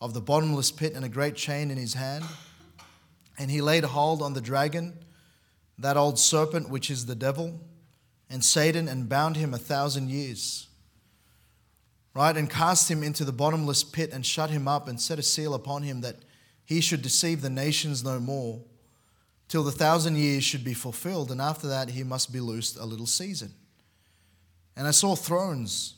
of 0.00 0.14
the 0.14 0.20
bottomless 0.20 0.70
pit 0.70 0.94
and 0.94 1.04
a 1.04 1.08
great 1.08 1.34
chain 1.34 1.72
in 1.72 1.78
his 1.78 1.94
hand. 1.94 2.24
And 3.40 3.50
he 3.50 3.60
laid 3.60 3.82
hold 3.82 4.22
on 4.22 4.34
the 4.34 4.40
dragon, 4.40 4.96
that 5.78 5.96
old 5.96 6.18
serpent 6.18 6.68
which 6.68 6.90
is 6.90 7.06
the 7.06 7.14
devil, 7.14 7.60
and 8.30 8.44
Satan, 8.44 8.88
and 8.88 9.08
bound 9.08 9.36
him 9.36 9.54
a 9.54 9.58
thousand 9.58 10.10
years. 10.10 10.68
Right? 12.14 12.36
And 12.36 12.48
cast 12.48 12.90
him 12.90 13.02
into 13.02 13.24
the 13.24 13.32
bottomless 13.32 13.82
pit 13.82 14.12
and 14.12 14.24
shut 14.24 14.50
him 14.50 14.68
up 14.68 14.86
and 14.88 15.00
set 15.00 15.18
a 15.18 15.22
seal 15.22 15.52
upon 15.54 15.82
him 15.82 16.00
that 16.02 16.16
he 16.64 16.80
should 16.80 17.02
deceive 17.02 17.42
the 17.42 17.50
nations 17.50 18.04
no 18.04 18.20
more 18.20 18.60
till 19.48 19.64
the 19.64 19.72
thousand 19.72 20.16
years 20.16 20.44
should 20.44 20.64
be 20.64 20.74
fulfilled. 20.74 21.30
And 21.30 21.40
after 21.40 21.66
that, 21.68 21.90
he 21.90 22.04
must 22.04 22.32
be 22.32 22.40
loosed 22.40 22.78
a 22.78 22.84
little 22.84 23.06
season. 23.06 23.52
And 24.76 24.86
I 24.86 24.92
saw 24.92 25.14
thrones 25.14 25.94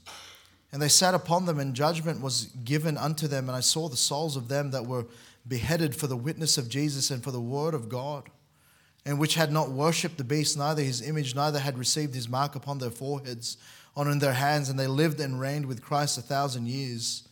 and 0.72 0.82
they 0.82 0.88
sat 0.88 1.14
upon 1.14 1.46
them, 1.46 1.58
and 1.58 1.74
judgment 1.74 2.20
was 2.20 2.46
given 2.64 2.98
unto 2.98 3.28
them. 3.28 3.48
And 3.48 3.56
I 3.56 3.60
saw 3.60 3.88
the 3.88 3.96
souls 3.96 4.36
of 4.36 4.48
them 4.48 4.72
that 4.72 4.84
were 4.84 5.06
beheaded 5.46 5.94
for 5.94 6.06
the 6.06 6.16
witness 6.16 6.58
of 6.58 6.68
Jesus 6.68 7.10
and 7.10 7.22
for 7.22 7.30
the 7.30 7.40
word 7.40 7.72
of 7.72 7.88
God, 7.88 8.28
and 9.06 9.20
which 9.20 9.36
had 9.36 9.52
not 9.52 9.70
worshipped 9.70 10.18
the 10.18 10.24
beast, 10.24 10.58
neither 10.58 10.82
his 10.82 11.00
image, 11.00 11.36
neither 11.36 11.60
had 11.60 11.78
received 11.78 12.12
his 12.12 12.28
mark 12.28 12.56
upon 12.56 12.78
their 12.78 12.90
foreheads, 12.90 13.56
or 13.94 14.10
in 14.10 14.18
their 14.18 14.32
hands, 14.32 14.68
and 14.68 14.78
they 14.78 14.88
lived 14.88 15.20
and 15.20 15.40
reigned 15.40 15.64
with 15.64 15.80
Christ 15.80 16.18
a 16.18 16.22
thousand 16.22 16.66
years. 16.66 17.26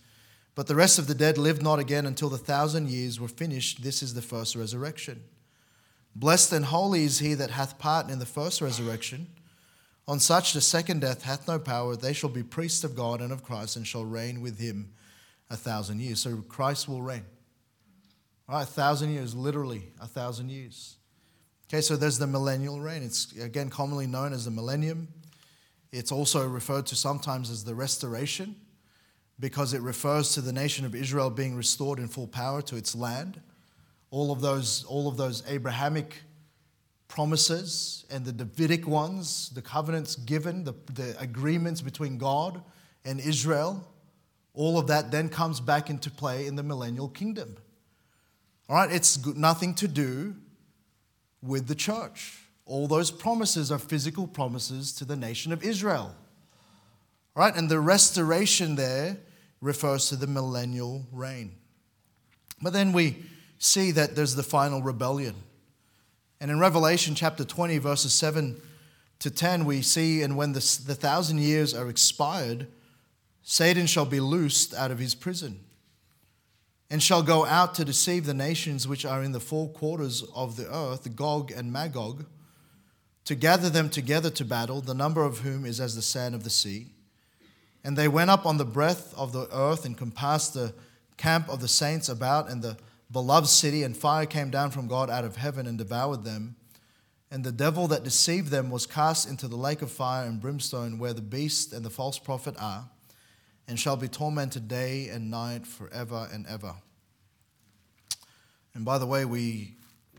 But 0.54 0.68
the 0.68 0.76
rest 0.76 1.00
of 1.00 1.08
the 1.08 1.16
dead 1.16 1.36
lived 1.36 1.62
not 1.62 1.80
again 1.80 2.06
until 2.06 2.28
the 2.28 2.38
thousand 2.38 2.90
years 2.90 3.18
were 3.18 3.28
finished. 3.28 3.82
This 3.82 4.04
is 4.04 4.14
the 4.14 4.22
first 4.22 4.54
resurrection. 4.54 5.24
Blessed 6.14 6.52
and 6.52 6.64
holy 6.66 7.02
is 7.02 7.18
he 7.18 7.34
that 7.34 7.50
hath 7.50 7.76
part 7.80 8.08
in 8.08 8.20
the 8.20 8.24
first 8.24 8.60
resurrection. 8.60 9.26
On 10.06 10.20
such 10.20 10.52
the 10.52 10.60
second 10.60 11.00
death 11.00 11.24
hath 11.24 11.48
no 11.48 11.58
power. 11.58 11.96
They 11.96 12.12
shall 12.12 12.30
be 12.30 12.44
priests 12.44 12.84
of 12.84 12.94
God 12.94 13.20
and 13.20 13.32
of 13.32 13.42
Christ 13.42 13.74
and 13.74 13.84
shall 13.84 14.04
reign 14.04 14.40
with 14.40 14.60
him 14.60 14.92
a 15.50 15.56
thousand 15.56 16.00
years. 16.00 16.20
So 16.20 16.36
Christ 16.48 16.88
will 16.88 17.02
reign. 17.02 17.24
All 18.48 18.56
right, 18.56 18.62
a 18.62 18.66
thousand 18.66 19.10
years, 19.10 19.34
literally 19.34 19.92
a 20.00 20.06
thousand 20.06 20.50
years. 20.50 20.98
Okay, 21.68 21.80
so 21.80 21.96
there's 21.96 22.18
the 22.18 22.26
millennial 22.26 22.80
reign. 22.80 23.02
It's 23.02 23.32
again 23.32 23.70
commonly 23.70 24.06
known 24.06 24.32
as 24.32 24.44
the 24.44 24.50
millennium. 24.50 25.08
It's 25.92 26.12
also 26.12 26.46
referred 26.46 26.86
to 26.86 26.96
sometimes 26.96 27.50
as 27.50 27.64
the 27.64 27.74
restoration 27.74 28.56
because 29.40 29.72
it 29.72 29.80
refers 29.80 30.34
to 30.34 30.40
the 30.40 30.52
nation 30.52 30.84
of 30.84 30.94
Israel 30.94 31.30
being 31.30 31.56
restored 31.56 31.98
in 31.98 32.08
full 32.08 32.26
power 32.26 32.62
to 32.62 32.76
its 32.76 32.94
land. 32.94 33.40
All 34.10 34.30
of 34.30 34.40
those, 34.40 34.84
all 34.84 35.08
of 35.08 35.16
those 35.16 35.42
Abrahamic 35.48 36.22
promises 37.08 38.04
and 38.10 38.24
the 38.24 38.32
Davidic 38.32 38.86
ones, 38.86 39.50
the 39.50 39.62
covenants 39.62 40.16
given, 40.16 40.64
the, 40.64 40.74
the 40.92 41.16
agreements 41.18 41.80
between 41.80 42.18
God 42.18 42.62
and 43.04 43.20
Israel, 43.20 43.86
all 44.52 44.78
of 44.78 44.86
that 44.88 45.10
then 45.10 45.28
comes 45.28 45.60
back 45.60 45.90
into 45.90 46.10
play 46.10 46.46
in 46.46 46.56
the 46.56 46.62
millennial 46.62 47.08
kingdom. 47.08 47.56
All 48.68 48.76
right, 48.76 48.90
it's 48.90 49.24
nothing 49.26 49.74
to 49.74 49.88
do 49.88 50.36
with 51.44 51.66
the 51.66 51.74
church. 51.74 52.38
All 52.66 52.86
those 52.88 53.10
promises 53.10 53.70
are 53.70 53.78
physical 53.78 54.26
promises 54.26 54.92
to 54.94 55.04
the 55.04 55.16
nation 55.16 55.52
of 55.52 55.62
Israel. 55.62 56.14
All 57.36 57.42
right, 57.42 57.54
and 57.54 57.68
the 57.68 57.80
restoration 57.80 58.76
there 58.76 59.18
refers 59.60 60.08
to 60.08 60.16
the 60.16 60.26
millennial 60.26 61.06
reign. 61.12 61.52
But 62.62 62.72
then 62.72 62.92
we 62.92 63.16
see 63.58 63.90
that 63.92 64.16
there's 64.16 64.34
the 64.34 64.42
final 64.42 64.82
rebellion. 64.82 65.34
And 66.40 66.50
in 66.50 66.58
Revelation 66.58 67.14
chapter 67.14 67.44
20, 67.44 67.78
verses 67.78 68.12
7 68.12 68.60
to 69.20 69.30
10, 69.30 69.64
we 69.64 69.82
see, 69.82 70.22
and 70.22 70.36
when 70.36 70.52
the, 70.52 70.80
the 70.86 70.94
thousand 70.94 71.38
years 71.38 71.74
are 71.74 71.88
expired, 71.88 72.66
Satan 73.42 73.86
shall 73.86 74.06
be 74.06 74.20
loosed 74.20 74.74
out 74.74 74.90
of 74.90 74.98
his 74.98 75.14
prison 75.14 75.60
and 76.90 77.02
shall 77.02 77.22
go 77.22 77.46
out 77.46 77.74
to 77.74 77.84
deceive 77.84 78.26
the 78.26 78.34
nations 78.34 78.86
which 78.86 79.04
are 79.04 79.22
in 79.22 79.32
the 79.32 79.40
four 79.40 79.68
quarters 79.68 80.22
of 80.34 80.56
the 80.56 80.72
earth, 80.72 81.16
Gog 81.16 81.50
and 81.50 81.72
Magog, 81.72 82.26
to 83.24 83.34
gather 83.34 83.70
them 83.70 83.88
together 83.88 84.30
to 84.30 84.44
battle, 84.44 84.80
the 84.80 84.94
number 84.94 85.24
of 85.24 85.38
whom 85.38 85.64
is 85.64 85.80
as 85.80 85.96
the 85.96 86.02
sand 86.02 86.34
of 86.34 86.44
the 86.44 86.50
sea. 86.50 86.88
And 87.82 87.96
they 87.96 88.08
went 88.08 88.30
up 88.30 88.46
on 88.46 88.58
the 88.58 88.64
breadth 88.64 89.14
of 89.16 89.32
the 89.32 89.48
earth 89.52 89.84
and 89.84 89.96
compassed 89.96 90.54
the 90.54 90.74
camp 91.16 91.48
of 91.48 91.60
the 91.60 91.68
saints 91.68 92.08
about 92.08 92.50
and 92.50 92.62
the 92.62 92.76
beloved 93.10 93.48
city, 93.48 93.82
and 93.82 93.96
fire 93.96 94.26
came 94.26 94.50
down 94.50 94.70
from 94.70 94.88
God 94.88 95.08
out 95.08 95.24
of 95.24 95.36
heaven 95.36 95.66
and 95.66 95.78
devoured 95.78 96.24
them. 96.24 96.56
And 97.30 97.44
the 97.44 97.52
devil 97.52 97.88
that 97.88 98.04
deceived 98.04 98.48
them 98.48 98.70
was 98.70 98.86
cast 98.86 99.28
into 99.28 99.48
the 99.48 99.56
lake 99.56 99.82
of 99.82 99.90
fire 99.90 100.26
and 100.26 100.40
brimstone, 100.40 100.98
where 100.98 101.12
the 101.12 101.22
beast 101.22 101.72
and 101.72 101.84
the 101.84 101.90
false 101.90 102.18
prophet 102.18 102.54
are, 102.58 102.88
and 103.66 103.78
shall 103.78 103.96
be 103.96 104.08
tormented 104.08 104.68
day 104.68 105.08
and 105.08 105.30
night 105.30 105.66
forever 105.66 106.28
and 106.32 106.46
ever. 106.46 106.74
And 108.74 108.84
by 108.84 108.98
the 108.98 109.06
way, 109.06 109.24
we, 109.24 109.76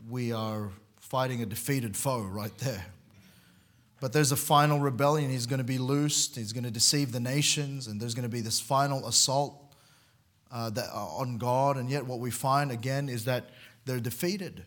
we 0.08 0.32
are 0.32 0.70
fighting 0.98 1.42
a 1.42 1.46
defeated 1.46 1.96
foe 1.96 2.22
right 2.22 2.56
there. 2.58 2.84
But 4.00 4.12
there's 4.12 4.32
a 4.32 4.36
final 4.36 4.78
rebellion. 4.78 5.30
He's 5.30 5.46
going 5.46 5.58
to 5.58 5.64
be 5.64 5.78
loosed. 5.78 6.36
He's 6.36 6.52
going 6.52 6.64
to 6.64 6.70
deceive 6.70 7.12
the 7.12 7.20
nations, 7.20 7.86
and 7.86 8.00
there's 8.00 8.14
going 8.14 8.24
to 8.24 8.28
be 8.28 8.40
this 8.40 8.60
final 8.60 9.06
assault 9.06 9.74
uh, 10.50 10.70
that, 10.70 10.90
uh, 10.92 11.06
on 11.06 11.38
God. 11.38 11.76
And 11.76 11.88
yet, 11.88 12.04
what 12.06 12.18
we 12.18 12.30
find 12.30 12.70
again 12.70 13.08
is 13.08 13.24
that 13.24 13.50
they're 13.86 14.00
defeated. 14.00 14.64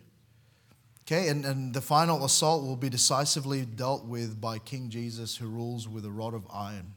Okay, 1.03 1.27
and, 1.29 1.45
and 1.45 1.73
the 1.73 1.81
final 1.81 2.23
assault 2.25 2.63
will 2.63 2.75
be 2.75 2.89
decisively 2.89 3.65
dealt 3.65 4.05
with 4.05 4.39
by 4.39 4.59
King 4.59 4.89
Jesus, 4.89 5.37
who 5.37 5.47
rules 5.47 5.87
with 5.87 6.05
a 6.05 6.11
rod 6.11 6.33
of 6.33 6.45
iron. 6.53 6.93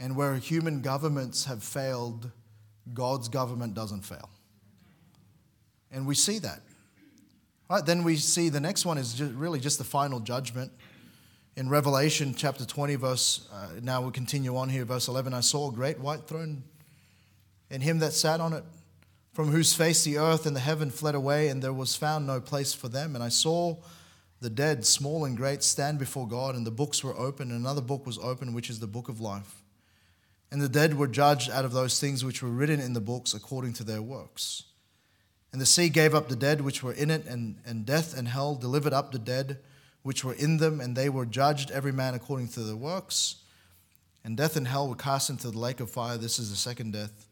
And 0.00 0.16
where 0.16 0.34
human 0.36 0.80
governments 0.80 1.44
have 1.44 1.62
failed, 1.62 2.30
God's 2.94 3.28
government 3.28 3.74
doesn't 3.74 4.00
fail. 4.00 4.30
And 5.92 6.06
we 6.06 6.14
see 6.14 6.38
that. 6.38 6.62
Right, 7.68 7.84
then 7.84 8.02
we 8.02 8.16
see 8.16 8.48
the 8.48 8.60
next 8.60 8.84
one 8.84 8.98
is 8.98 9.14
just 9.14 9.32
really 9.34 9.60
just 9.60 9.78
the 9.78 9.84
final 9.84 10.18
judgment. 10.18 10.72
In 11.54 11.68
Revelation 11.68 12.34
chapter 12.34 12.64
20, 12.64 12.94
verse, 12.96 13.46
uh, 13.52 13.68
now 13.82 14.00
we 14.00 14.10
continue 14.10 14.56
on 14.56 14.70
here, 14.70 14.84
verse 14.84 15.06
11. 15.06 15.34
I 15.34 15.40
saw 15.40 15.68
a 15.68 15.72
great 15.72 16.00
white 16.00 16.26
throne, 16.26 16.62
and 17.70 17.82
him 17.82 17.98
that 17.98 18.12
sat 18.12 18.40
on 18.40 18.54
it, 18.54 18.64
from 19.34 19.48
whose 19.48 19.74
face 19.74 20.02
the 20.02 20.16
earth 20.16 20.46
and 20.46 20.56
the 20.56 20.60
heaven 20.60 20.90
fled 20.90 21.14
away, 21.14 21.48
and 21.48 21.62
there 21.62 21.72
was 21.72 21.94
found 21.94 22.26
no 22.26 22.40
place 22.40 22.72
for 22.72 22.88
them. 22.88 23.14
And 23.14 23.22
I 23.22 23.28
saw 23.28 23.76
the 24.40 24.50
dead, 24.50 24.86
small 24.86 25.24
and 25.26 25.36
great, 25.36 25.62
stand 25.62 25.98
before 25.98 26.26
God, 26.26 26.54
and 26.54 26.66
the 26.66 26.70
books 26.70 27.04
were 27.04 27.16
open, 27.16 27.50
and 27.50 27.60
another 27.60 27.82
book 27.82 28.06
was 28.06 28.18
open, 28.18 28.54
which 28.54 28.70
is 28.70 28.80
the 28.80 28.86
book 28.86 29.08
of 29.08 29.20
life. 29.20 29.59
And 30.52 30.60
the 30.60 30.68
dead 30.68 30.98
were 30.98 31.06
judged 31.06 31.50
out 31.50 31.64
of 31.64 31.72
those 31.72 32.00
things 32.00 32.24
which 32.24 32.42
were 32.42 32.48
written 32.48 32.80
in 32.80 32.92
the 32.92 33.00
books 33.00 33.34
according 33.34 33.74
to 33.74 33.84
their 33.84 34.02
works. 34.02 34.64
And 35.52 35.60
the 35.60 35.66
sea 35.66 35.88
gave 35.88 36.14
up 36.14 36.28
the 36.28 36.36
dead 36.36 36.60
which 36.60 36.82
were 36.82 36.92
in 36.92 37.10
it, 37.10 37.26
and, 37.26 37.56
and 37.66 37.84
death 37.84 38.16
and 38.16 38.28
hell 38.28 38.54
delivered 38.54 38.92
up 38.92 39.12
the 39.12 39.18
dead 39.18 39.58
which 40.02 40.24
were 40.24 40.34
in 40.34 40.56
them, 40.58 40.80
and 40.80 40.96
they 40.96 41.08
were 41.08 41.26
judged 41.26 41.70
every 41.70 41.92
man 41.92 42.14
according 42.14 42.48
to 42.48 42.60
their 42.60 42.76
works. 42.76 43.36
And 44.24 44.36
death 44.36 44.56
and 44.56 44.66
hell 44.66 44.88
were 44.88 44.96
cast 44.96 45.30
into 45.30 45.50
the 45.50 45.58
lake 45.58 45.80
of 45.80 45.90
fire. 45.90 46.16
This 46.16 46.38
is 46.38 46.50
the 46.50 46.56
second 46.56 46.92
death. 46.92 47.26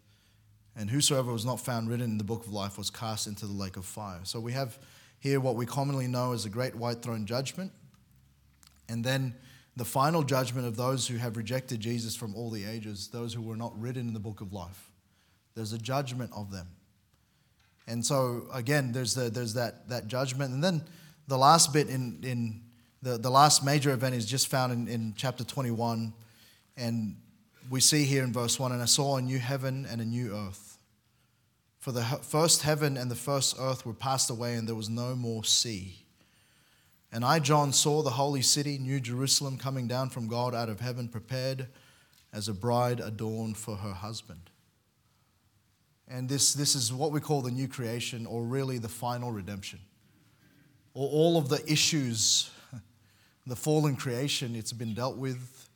And 0.76 0.90
whosoever 0.90 1.32
was 1.32 1.44
not 1.44 1.60
found 1.60 1.88
written 1.88 2.10
in 2.10 2.18
the 2.18 2.24
book 2.24 2.46
of 2.46 2.52
life 2.52 2.78
was 2.78 2.88
cast 2.88 3.26
into 3.26 3.46
the 3.46 3.52
lake 3.52 3.76
of 3.76 3.84
fire. 3.84 4.20
So 4.22 4.38
we 4.38 4.52
have 4.52 4.78
here 5.18 5.40
what 5.40 5.56
we 5.56 5.66
commonly 5.66 6.06
know 6.06 6.32
as 6.32 6.44
the 6.44 6.50
great 6.50 6.74
white 6.74 7.02
throne 7.02 7.26
judgment. 7.26 7.72
And 8.88 9.04
then 9.04 9.34
the 9.78 9.84
final 9.84 10.24
judgment 10.24 10.66
of 10.66 10.76
those 10.76 11.06
who 11.06 11.18
have 11.18 11.36
rejected 11.36 11.78
Jesus 11.78 12.16
from 12.16 12.34
all 12.34 12.50
the 12.50 12.64
ages, 12.64 13.08
those 13.12 13.32
who 13.32 13.40
were 13.40 13.56
not 13.56 13.80
written 13.80 14.08
in 14.08 14.12
the 14.12 14.20
book 14.20 14.40
of 14.40 14.52
life. 14.52 14.90
There's 15.54 15.72
a 15.72 15.78
judgment 15.78 16.32
of 16.34 16.50
them. 16.50 16.66
And 17.86 18.04
so 18.04 18.48
again, 18.52 18.90
there's 18.90 19.14
the, 19.14 19.30
there's 19.30 19.54
that 19.54 19.88
that 19.88 20.08
judgment, 20.08 20.52
and 20.52 20.62
then 20.62 20.82
the 21.28 21.38
last 21.38 21.72
bit 21.72 21.88
in 21.88 22.18
in 22.24 22.60
the, 23.02 23.18
the 23.18 23.30
last 23.30 23.64
major 23.64 23.92
event 23.92 24.16
is 24.16 24.26
just 24.26 24.48
found 24.48 24.72
in, 24.72 24.88
in 24.88 25.14
chapter 25.16 25.44
21, 25.44 26.12
and 26.76 27.16
we 27.70 27.80
see 27.80 28.02
here 28.02 28.24
in 28.24 28.32
verse 28.32 28.58
1 28.58 28.72
And 28.72 28.82
I 28.82 28.86
saw 28.86 29.16
a 29.16 29.22
new 29.22 29.38
heaven 29.38 29.86
and 29.88 30.00
a 30.00 30.04
new 30.04 30.34
earth. 30.34 30.78
For 31.78 31.92
the 31.92 32.02
first 32.02 32.62
heaven 32.62 32.96
and 32.96 33.08
the 33.08 33.14
first 33.14 33.54
earth 33.60 33.86
were 33.86 33.94
passed 33.94 34.28
away, 34.28 34.56
and 34.56 34.66
there 34.66 34.74
was 34.74 34.90
no 34.90 35.14
more 35.14 35.44
sea. 35.44 36.07
And 37.10 37.24
I, 37.24 37.38
John, 37.38 37.72
saw 37.72 38.02
the 38.02 38.10
holy 38.10 38.42
city, 38.42 38.78
New 38.78 39.00
Jerusalem, 39.00 39.56
coming 39.56 39.88
down 39.88 40.10
from 40.10 40.28
God 40.28 40.54
out 40.54 40.68
of 40.68 40.80
heaven, 40.80 41.08
prepared 41.08 41.68
as 42.32 42.48
a 42.48 42.54
bride 42.54 43.00
adorned 43.00 43.56
for 43.56 43.76
her 43.76 43.94
husband. 43.94 44.50
And 46.06 46.28
this, 46.28 46.52
this 46.52 46.74
is 46.74 46.92
what 46.92 47.12
we 47.12 47.20
call 47.20 47.42
the 47.42 47.50
new 47.50 47.68
creation, 47.68 48.26
or 48.26 48.42
really 48.42 48.78
the 48.78 48.88
final 48.88 49.32
redemption. 49.32 49.80
Or 50.94 51.08
all 51.08 51.38
of 51.38 51.48
the 51.48 51.62
issues, 51.70 52.50
the 53.46 53.56
fallen 53.56 53.96
creation, 53.96 54.54
it's 54.54 54.72
been 54.72 54.94
dealt 54.94 55.16
with, 55.16 55.68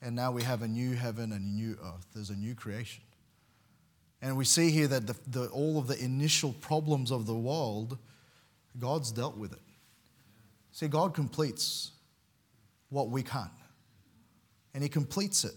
and 0.00 0.16
now 0.16 0.32
we 0.32 0.42
have 0.42 0.62
a 0.62 0.68
new 0.68 0.94
heaven 0.94 1.30
and 1.32 1.40
a 1.40 1.52
new 1.52 1.78
earth. 1.82 2.06
There's 2.12 2.30
a 2.30 2.36
new 2.36 2.56
creation. 2.56 3.04
And 4.20 4.36
we 4.36 4.44
see 4.44 4.70
here 4.70 4.88
that 4.88 5.06
the, 5.06 5.16
the, 5.28 5.46
all 5.48 5.78
of 5.78 5.86
the 5.86 6.02
initial 6.02 6.52
problems 6.54 7.10
of 7.10 7.26
the 7.26 7.34
world, 7.34 7.98
God's 8.78 9.12
dealt 9.12 9.36
with 9.36 9.52
it. 9.52 9.60
See, 10.72 10.88
God 10.88 11.14
completes 11.14 11.92
what 12.88 13.08
we 13.08 13.22
can't, 13.22 13.50
and 14.74 14.82
He 14.82 14.88
completes 14.88 15.44
it. 15.44 15.54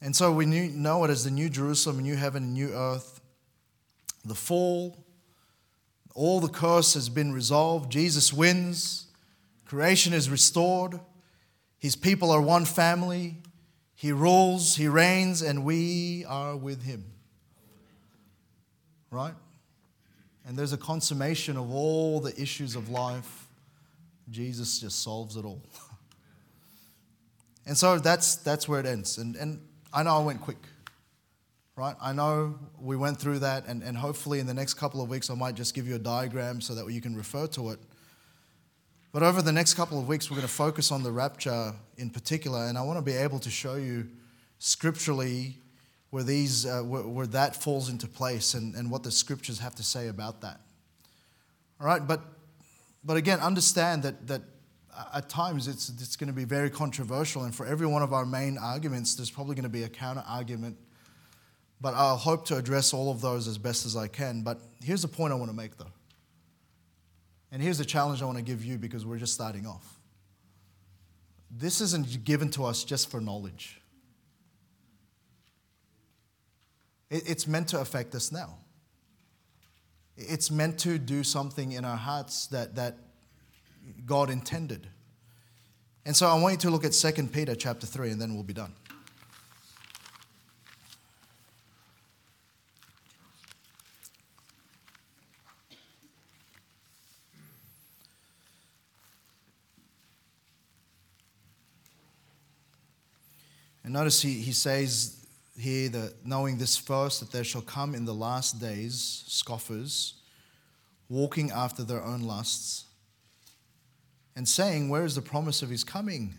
And 0.00 0.14
so 0.14 0.32
we 0.32 0.44
know 0.44 1.04
it 1.04 1.10
as 1.10 1.24
the 1.24 1.30
new 1.30 1.48
Jerusalem, 1.48 2.00
new 2.00 2.14
heaven, 2.14 2.52
new 2.52 2.68
earth. 2.68 3.22
The 4.26 4.34
fall, 4.34 5.04
all 6.14 6.40
the 6.40 6.48
curse 6.48 6.94
has 6.94 7.08
been 7.08 7.32
resolved. 7.32 7.90
Jesus 7.90 8.32
wins. 8.32 9.06
Creation 9.64 10.12
is 10.12 10.28
restored. 10.28 11.00
His 11.78 11.96
people 11.96 12.30
are 12.30 12.40
one 12.40 12.66
family. 12.66 13.36
He 13.94 14.12
rules, 14.12 14.76
He 14.76 14.88
reigns, 14.88 15.40
and 15.40 15.64
we 15.64 16.24
are 16.26 16.56
with 16.56 16.82
Him. 16.82 17.04
Right? 19.10 19.34
And 20.46 20.58
there's 20.58 20.74
a 20.74 20.78
consummation 20.78 21.56
of 21.56 21.72
all 21.72 22.20
the 22.20 22.38
issues 22.40 22.76
of 22.76 22.90
life. 22.90 23.43
Jesus 24.30 24.80
just 24.80 25.02
solves 25.02 25.36
it 25.36 25.44
all. 25.44 25.62
And 27.66 27.76
so 27.76 27.98
that's, 27.98 28.36
that's 28.36 28.68
where 28.68 28.80
it 28.80 28.86
ends. 28.86 29.18
And, 29.18 29.36
and 29.36 29.60
I 29.92 30.02
know 30.02 30.16
I 30.16 30.22
went 30.22 30.40
quick, 30.40 30.58
right? 31.76 31.96
I 32.00 32.12
know 32.12 32.58
we 32.78 32.96
went 32.96 33.18
through 33.18 33.38
that, 33.40 33.66
and, 33.66 33.82
and 33.82 33.96
hopefully 33.96 34.38
in 34.38 34.46
the 34.46 34.54
next 34.54 34.74
couple 34.74 35.00
of 35.00 35.08
weeks, 35.08 35.30
I 35.30 35.34
might 35.34 35.54
just 35.54 35.74
give 35.74 35.88
you 35.88 35.94
a 35.94 35.98
diagram 35.98 36.60
so 36.60 36.74
that 36.74 36.90
you 36.90 37.00
can 37.00 37.16
refer 37.16 37.46
to 37.48 37.70
it. 37.70 37.78
But 39.12 39.22
over 39.22 39.40
the 39.40 39.52
next 39.52 39.74
couple 39.74 39.98
of 39.98 40.08
weeks, 40.08 40.30
we're 40.30 40.36
going 40.36 40.46
to 40.46 40.52
focus 40.52 40.90
on 40.92 41.02
the 41.02 41.12
rapture 41.12 41.72
in 41.96 42.10
particular, 42.10 42.66
and 42.66 42.76
I 42.76 42.82
want 42.82 42.98
to 42.98 43.02
be 43.02 43.16
able 43.16 43.38
to 43.38 43.50
show 43.50 43.76
you 43.76 44.08
scripturally 44.58 45.56
where, 46.10 46.22
these, 46.22 46.66
uh, 46.66 46.82
where, 46.82 47.02
where 47.02 47.26
that 47.28 47.56
falls 47.56 47.88
into 47.88 48.06
place 48.06 48.54
and, 48.54 48.74
and 48.74 48.90
what 48.90 49.02
the 49.02 49.10
scriptures 49.10 49.58
have 49.60 49.74
to 49.76 49.82
say 49.82 50.08
about 50.08 50.42
that. 50.42 50.60
All 51.80 51.86
right, 51.86 52.06
but, 52.06 52.20
but 53.04 53.16
again, 53.16 53.40
understand 53.40 54.02
that, 54.04 54.26
that 54.26 54.42
uh, 54.96 55.04
at 55.14 55.28
times 55.28 55.68
it's, 55.68 55.88
it's 55.88 56.16
going 56.16 56.28
to 56.28 56.34
be 56.34 56.44
very 56.44 56.70
controversial, 56.70 57.44
and 57.44 57.54
for 57.54 57.66
every 57.66 57.86
one 57.86 58.02
of 58.02 58.12
our 58.12 58.24
main 58.24 58.56
arguments, 58.56 59.14
there's 59.14 59.30
probably 59.30 59.54
going 59.54 59.64
to 59.64 59.68
be 59.68 59.82
a 59.82 59.88
counter 59.88 60.24
argument. 60.26 60.76
But 61.80 61.94
I'll 61.94 62.16
hope 62.16 62.46
to 62.46 62.56
address 62.56 62.94
all 62.94 63.10
of 63.10 63.20
those 63.20 63.46
as 63.46 63.58
best 63.58 63.84
as 63.84 63.96
I 63.96 64.08
can. 64.08 64.42
But 64.42 64.58
here's 64.82 65.02
the 65.02 65.08
point 65.08 65.32
I 65.32 65.36
want 65.36 65.50
to 65.50 65.56
make, 65.56 65.76
though. 65.76 65.92
And 67.52 67.60
here's 67.60 67.78
the 67.78 67.84
challenge 67.84 68.22
I 68.22 68.24
want 68.24 68.38
to 68.38 68.44
give 68.44 68.64
you 68.64 68.78
because 68.78 69.04
we're 69.04 69.18
just 69.18 69.34
starting 69.34 69.66
off. 69.66 70.00
This 71.50 71.80
isn't 71.80 72.24
given 72.24 72.50
to 72.52 72.64
us 72.64 72.84
just 72.84 73.10
for 73.10 73.20
knowledge. 73.20 73.80
It's 77.10 77.46
meant 77.46 77.68
to 77.68 77.80
affect 77.80 78.14
us 78.14 78.32
now. 78.32 78.58
It's 80.16 80.50
meant 80.50 80.78
to 80.80 80.98
do 80.98 81.24
something 81.24 81.72
in 81.72 81.84
our 81.84 81.96
hearts 81.96 82.46
that, 82.48 82.76
that 82.76 82.96
God 84.06 84.30
intended. 84.30 84.88
And 86.06 86.14
so 86.14 86.28
I 86.28 86.38
want 86.38 86.52
you 86.52 86.58
to 86.58 86.70
look 86.70 86.84
at 86.84 86.92
2 86.92 87.28
Peter 87.28 87.54
chapter 87.54 87.86
3, 87.86 88.10
and 88.10 88.20
then 88.20 88.34
we'll 88.34 88.42
be 88.42 88.52
done. 88.52 88.72
And 103.82 103.92
notice 103.92 104.22
he, 104.22 104.34
he 104.34 104.52
says 104.52 105.23
here 105.56 105.88
that 105.90 106.26
knowing 106.26 106.58
this 106.58 106.76
first, 106.76 107.20
that 107.20 107.30
there 107.30 107.44
shall 107.44 107.62
come 107.62 107.94
in 107.94 108.04
the 108.04 108.14
last 108.14 108.60
days 108.60 109.24
scoffers, 109.26 110.14
walking 111.08 111.50
after 111.50 111.84
their 111.84 112.02
own 112.02 112.22
lusts, 112.22 112.86
and 114.36 114.48
saying, 114.48 114.88
Where 114.88 115.04
is 115.04 115.14
the 115.14 115.22
promise 115.22 115.62
of 115.62 115.70
his 115.70 115.84
coming? 115.84 116.34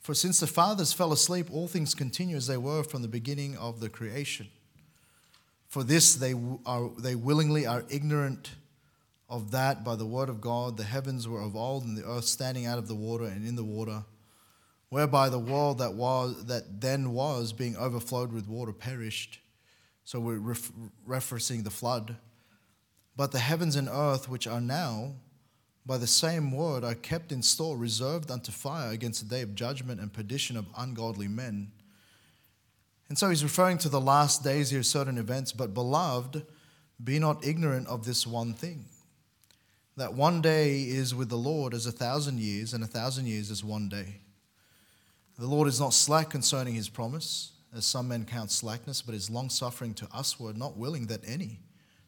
For 0.00 0.14
since 0.14 0.40
the 0.40 0.46
fathers 0.46 0.92
fell 0.92 1.12
asleep, 1.12 1.48
all 1.50 1.66
things 1.66 1.94
continue 1.94 2.36
as 2.36 2.46
they 2.46 2.56
were 2.56 2.82
from 2.82 3.02
the 3.02 3.08
beginning 3.08 3.56
of 3.56 3.80
the 3.80 3.88
creation. 3.88 4.48
For 5.68 5.82
this 5.82 6.14
they, 6.14 6.34
are, 6.66 6.90
they 6.98 7.14
willingly 7.14 7.66
are 7.66 7.84
ignorant 7.88 8.50
of 9.28 9.50
that 9.50 9.82
by 9.82 9.96
the 9.96 10.06
word 10.06 10.28
of 10.28 10.40
God 10.40 10.76
the 10.76 10.84
heavens 10.84 11.26
were 11.26 11.40
of 11.40 11.56
old, 11.56 11.84
and 11.84 11.96
the 11.96 12.04
earth 12.04 12.26
standing 12.26 12.66
out 12.66 12.78
of 12.78 12.86
the 12.86 12.94
water 12.94 13.24
and 13.24 13.46
in 13.46 13.56
the 13.56 13.64
water 13.64 14.04
whereby 14.88 15.28
the 15.28 15.38
world 15.38 15.78
that 15.78 15.94
was 15.94 16.44
that 16.46 16.80
then 16.80 17.12
was 17.12 17.52
being 17.52 17.76
overflowed 17.76 18.32
with 18.32 18.48
water 18.48 18.72
perished. 18.72 19.40
So 20.04 20.20
we're 20.20 20.38
ref- 20.38 20.72
referencing 21.08 21.64
the 21.64 21.70
flood. 21.70 22.16
But 23.16 23.32
the 23.32 23.38
heavens 23.38 23.76
and 23.76 23.88
earth, 23.88 24.28
which 24.28 24.46
are 24.46 24.60
now, 24.60 25.14
by 25.86 25.98
the 25.98 26.06
same 26.06 26.52
word, 26.52 26.84
are 26.84 26.94
kept 26.94 27.32
in 27.32 27.42
store, 27.42 27.76
reserved 27.76 28.30
unto 28.30 28.50
fire 28.52 28.90
against 28.90 29.22
the 29.22 29.34
day 29.34 29.42
of 29.42 29.54
judgment 29.54 30.00
and 30.00 30.12
perdition 30.12 30.56
of 30.56 30.66
ungodly 30.76 31.28
men. 31.28 31.70
And 33.08 33.18
so 33.18 33.28
he's 33.28 33.44
referring 33.44 33.78
to 33.78 33.88
the 33.88 34.00
last 34.00 34.42
days 34.42 34.70
here, 34.70 34.82
certain 34.82 35.18
events. 35.18 35.52
But 35.52 35.74
beloved, 35.74 36.44
be 37.02 37.18
not 37.18 37.44
ignorant 37.44 37.86
of 37.88 38.04
this 38.04 38.26
one 38.26 38.54
thing 38.54 38.86
that 39.96 40.14
one 40.14 40.40
day 40.40 40.80
is 40.80 41.14
with 41.14 41.28
the 41.28 41.36
Lord 41.36 41.72
as 41.72 41.86
a 41.86 41.92
thousand 41.92 42.40
years, 42.40 42.74
and 42.74 42.82
a 42.82 42.88
thousand 42.88 43.26
years 43.26 43.50
is 43.50 43.62
one 43.62 43.88
day. 43.88 44.20
The 45.38 45.46
Lord 45.46 45.66
is 45.66 45.80
not 45.80 45.92
slack 45.92 46.30
concerning 46.30 46.74
his 46.74 46.88
promise, 46.88 47.52
as 47.74 47.84
some 47.84 48.08
men 48.08 48.24
count 48.24 48.52
slackness, 48.52 49.02
but 49.02 49.16
is 49.16 49.28
longsuffering 49.28 49.94
to 49.94 50.08
usward, 50.14 50.56
not 50.56 50.76
willing 50.76 51.06
that 51.08 51.22
any 51.26 51.58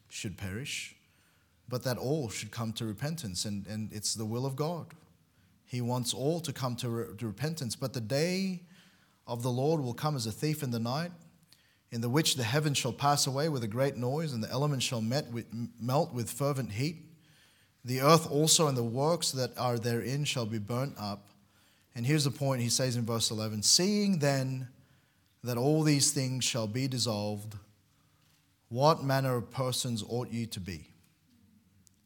should 0.07 0.37
perish, 0.37 0.95
but 1.67 1.83
that 1.83 1.97
all 1.97 2.29
should 2.29 2.51
come 2.51 2.71
to 2.73 2.85
repentance. 2.85 3.43
And, 3.43 3.67
and 3.67 3.91
it's 3.91 4.13
the 4.13 4.23
will 4.23 4.45
of 4.45 4.55
God. 4.55 4.87
He 5.65 5.81
wants 5.81 6.13
all 6.13 6.39
to 6.39 6.53
come 6.53 6.77
to, 6.77 6.89
re- 6.89 7.17
to 7.17 7.27
repentance. 7.27 7.75
But 7.75 7.91
the 7.91 7.99
day 7.99 8.61
of 9.27 9.43
the 9.43 9.51
Lord 9.51 9.81
will 9.81 9.93
come 9.93 10.15
as 10.15 10.25
a 10.25 10.31
thief 10.31 10.63
in 10.63 10.71
the 10.71 10.79
night, 10.79 11.11
in 11.91 11.99
the 11.99 12.09
which 12.09 12.35
the 12.35 12.43
heavens 12.43 12.77
shall 12.77 12.93
pass 12.93 13.27
away 13.27 13.49
with 13.49 13.63
a 13.63 13.67
great 13.67 13.97
noise, 13.97 14.31
and 14.31 14.41
the 14.41 14.49
elements 14.49 14.85
shall 14.85 15.01
with, 15.01 15.47
melt 15.81 16.13
with 16.13 16.31
fervent 16.31 16.71
heat. 16.71 17.03
The 17.83 17.99
earth 17.99 18.31
also 18.31 18.67
and 18.67 18.77
the 18.77 18.83
works 18.83 19.31
that 19.33 19.57
are 19.57 19.77
therein 19.77 20.23
shall 20.23 20.45
be 20.45 20.59
burnt 20.59 20.95
up. 20.97 21.27
And 21.97 22.05
here's 22.05 22.25
the 22.25 22.31
point 22.31 22.61
he 22.61 22.69
says 22.69 22.95
in 22.95 23.07
verse 23.07 23.31
11 23.31 23.63
Seeing 23.63 24.19
then 24.19 24.67
that 25.43 25.57
all 25.57 25.81
these 25.81 26.11
things 26.11 26.43
shall 26.43 26.67
be 26.67 26.87
dissolved, 26.87 27.55
what 28.69 29.03
manner 29.03 29.35
of 29.37 29.49
persons 29.49 30.03
ought 30.07 30.29
you 30.29 30.45
to 30.45 30.59
be? 30.59 30.91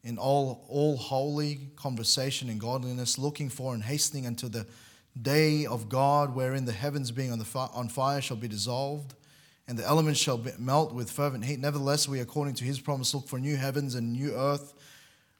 In 0.02 0.16
all, 0.16 0.64
all 0.70 0.96
holy 0.96 1.68
conversation 1.76 2.48
and 2.48 2.58
godliness, 2.58 3.18
looking 3.18 3.50
for 3.50 3.74
and 3.74 3.82
hastening 3.82 4.26
unto 4.26 4.48
the 4.48 4.66
day 5.20 5.66
of 5.66 5.90
God, 5.90 6.34
wherein 6.34 6.64
the 6.64 6.72
heavens 6.72 7.10
being 7.10 7.30
on, 7.30 7.38
the 7.38 7.44
fi- 7.44 7.68
on 7.74 7.90
fire 7.90 8.22
shall 8.22 8.38
be 8.38 8.48
dissolved, 8.48 9.12
and 9.68 9.78
the 9.78 9.84
elements 9.84 10.18
shall 10.18 10.38
be, 10.38 10.52
melt 10.58 10.94
with 10.94 11.10
fervent 11.10 11.44
heat. 11.44 11.60
Nevertheless, 11.60 12.08
we, 12.08 12.20
according 12.20 12.54
to 12.54 12.64
his 12.64 12.80
promise, 12.80 13.14
look 13.14 13.28
for 13.28 13.38
new 13.38 13.56
heavens 13.56 13.94
and 13.94 14.14
new 14.14 14.34
earth, 14.34 14.72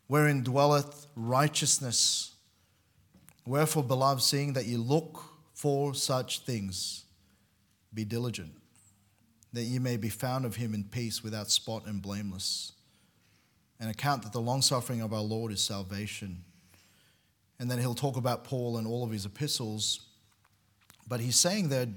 wherein 0.09 0.43
dwelleth 0.43 1.07
righteousness. 1.17 2.32
Wherefore, 3.45 3.83
beloved, 3.83 4.23
seeing 4.23 4.53
that 4.53 4.67
you 4.67 4.79
look 4.79 5.25
for 5.55 5.95
such 5.95 6.41
things, 6.41 7.05
be 7.93 8.05
diligent, 8.05 8.53
that 9.53 9.65
ye 9.65 9.79
may 9.79 9.97
be 9.97 10.09
found 10.09 10.45
of 10.45 10.57
him 10.57 10.75
in 10.75 10.85
peace, 10.85 11.23
without 11.23 11.51
spot 11.51 11.87
and 11.87 12.01
blameless. 12.01 12.73
And 13.81 13.91
account 13.91 14.23
that 14.23 14.33
the 14.33 14.41
longsuffering 14.41 15.01
of 15.01 15.13
our 15.13 15.23
Lord 15.23 15.53
is 15.53 15.61
salvation. 15.61 16.45
And 17.59 17.71
then 17.71 17.79
he'll 17.79 17.95
talk 17.95 18.17
about 18.17 18.45
Paul 18.45 18.77
and 18.79 18.87
all 18.87 19.03
of 19.03 19.11
his 19.11 19.27
epistles. 19.27 20.07
But 21.09 21.21
he's 21.21 21.37
saying 21.37 21.69
that 21.71 21.89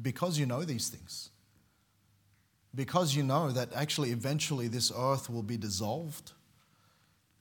because 0.00 0.38
you 0.38 0.46
know 0.46 0.62
these 0.62 0.88
things, 0.88 1.30
because 2.74 3.14
you 3.14 3.24
know 3.24 3.50
that 3.50 3.72
actually 3.74 4.12
eventually 4.12 4.68
this 4.68 4.92
earth 4.96 5.28
will 5.28 5.42
be 5.42 5.56
dissolved 5.56 6.32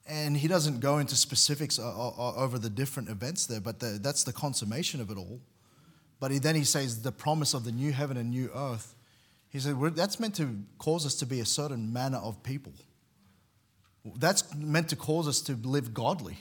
and 0.07 0.37
he 0.37 0.47
doesn't 0.47 0.79
go 0.79 0.99
into 0.99 1.15
specifics 1.15 1.79
over 1.79 2.59
the 2.59 2.69
different 2.69 3.09
events 3.09 3.47
there, 3.47 3.59
but 3.59 3.79
the, 3.79 3.99
that's 4.01 4.23
the 4.23 4.33
consummation 4.33 5.01
of 5.01 5.09
it 5.09 5.17
all. 5.17 5.41
But 6.19 6.31
he, 6.31 6.39
then 6.39 6.55
he 6.55 6.63
says 6.63 7.01
the 7.01 7.11
promise 7.11 7.53
of 7.53 7.65
the 7.65 7.71
new 7.71 7.91
heaven 7.91 8.17
and 8.17 8.29
new 8.29 8.49
earth. 8.55 8.95
He 9.49 9.59
said 9.59 9.77
that's 9.95 10.19
meant 10.19 10.35
to 10.35 10.59
cause 10.77 11.05
us 11.05 11.15
to 11.15 11.25
be 11.25 11.39
a 11.39 11.45
certain 11.45 11.91
manner 11.91 12.17
of 12.17 12.43
people. 12.43 12.73
That's 14.17 14.53
meant 14.55 14.89
to 14.89 14.95
cause 14.95 15.27
us 15.27 15.41
to 15.41 15.53
live 15.53 15.93
godly. 15.93 16.37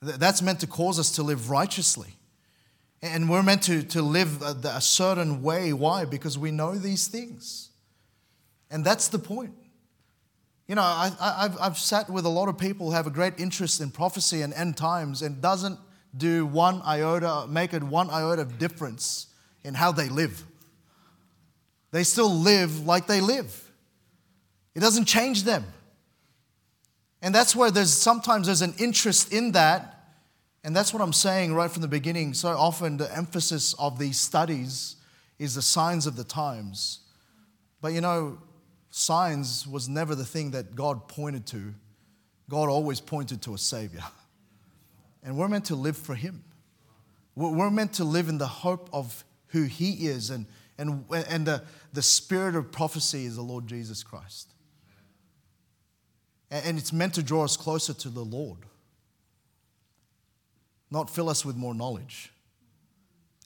That's 0.00 0.40
meant 0.40 0.60
to 0.60 0.66
cause 0.66 0.98
us 0.98 1.10
to 1.12 1.22
live 1.22 1.50
righteously. 1.50 2.14
And 3.02 3.28
we're 3.28 3.42
meant 3.42 3.62
to, 3.64 3.82
to 3.82 4.02
live 4.02 4.42
a, 4.42 4.56
a 4.64 4.80
certain 4.80 5.42
way. 5.42 5.72
Why? 5.72 6.04
Because 6.04 6.38
we 6.38 6.50
know 6.50 6.76
these 6.76 7.08
things. 7.08 7.70
And 8.70 8.84
that's 8.84 9.08
the 9.08 9.18
point. 9.18 9.54
You 10.68 10.74
know, 10.74 10.82
I, 10.82 11.10
have 11.40 11.56
I've 11.58 11.78
sat 11.78 12.10
with 12.10 12.26
a 12.26 12.28
lot 12.28 12.50
of 12.50 12.58
people 12.58 12.88
who 12.88 12.92
have 12.92 13.06
a 13.06 13.10
great 13.10 13.40
interest 13.40 13.80
in 13.80 13.90
prophecy 13.90 14.42
and 14.42 14.52
end 14.52 14.76
times 14.76 15.22
and 15.22 15.40
doesn't 15.40 15.78
do 16.14 16.44
one 16.44 16.82
iota, 16.82 17.46
make 17.48 17.72
it 17.72 17.82
one 17.82 18.10
iota 18.10 18.42
of 18.42 18.58
difference 18.58 19.28
in 19.64 19.72
how 19.72 19.92
they 19.92 20.10
live. 20.10 20.44
They 21.90 22.04
still 22.04 22.30
live 22.30 22.86
like 22.86 23.06
they 23.06 23.22
live. 23.22 23.72
It 24.74 24.80
doesn't 24.80 25.06
change 25.06 25.44
them. 25.44 25.64
And 27.22 27.34
that's 27.34 27.56
where 27.56 27.70
there's 27.70 27.92
sometimes 27.92 28.46
there's 28.46 28.62
an 28.62 28.74
interest 28.78 29.32
in 29.32 29.52
that. 29.52 29.94
And 30.64 30.76
that's 30.76 30.92
what 30.92 31.02
I'm 31.02 31.14
saying 31.14 31.54
right 31.54 31.70
from 31.70 31.80
the 31.80 31.88
beginning. 31.88 32.34
So 32.34 32.50
often 32.50 32.98
the 32.98 33.16
emphasis 33.16 33.74
of 33.78 33.98
these 33.98 34.20
studies 34.20 34.96
is 35.38 35.54
the 35.54 35.62
signs 35.62 36.06
of 36.06 36.16
the 36.16 36.24
times. 36.24 37.00
But 37.80 37.94
you 37.94 38.02
know, 38.02 38.38
signs 38.90 39.66
was 39.66 39.88
never 39.88 40.14
the 40.14 40.24
thing 40.24 40.52
that 40.52 40.74
God 40.74 41.08
pointed 41.08 41.46
to. 41.46 41.74
God 42.48 42.68
always 42.68 43.00
pointed 43.00 43.42
to 43.42 43.54
a 43.54 43.58
Savior. 43.58 44.02
And 45.22 45.36
we're 45.36 45.48
meant 45.48 45.66
to 45.66 45.74
live 45.74 45.96
for 45.96 46.14
Him. 46.14 46.44
We're 47.34 47.70
meant 47.70 47.94
to 47.94 48.04
live 48.04 48.28
in 48.28 48.38
the 48.38 48.46
hope 48.46 48.88
of 48.92 49.24
who 49.48 49.64
He 49.64 50.08
is, 50.08 50.30
and, 50.30 50.46
and, 50.76 51.04
and 51.10 51.46
the, 51.46 51.62
the 51.92 52.02
spirit 52.02 52.56
of 52.56 52.72
prophecy 52.72 53.26
is 53.26 53.36
the 53.36 53.42
Lord 53.42 53.66
Jesus 53.66 54.02
Christ. 54.02 54.52
And 56.50 56.78
it's 56.78 56.92
meant 56.92 57.14
to 57.14 57.22
draw 57.22 57.44
us 57.44 57.56
closer 57.56 57.92
to 57.94 58.08
the 58.08 58.24
Lord, 58.24 58.60
not 60.90 61.10
fill 61.10 61.28
us 61.28 61.44
with 61.44 61.56
more 61.56 61.74
knowledge. 61.74 62.32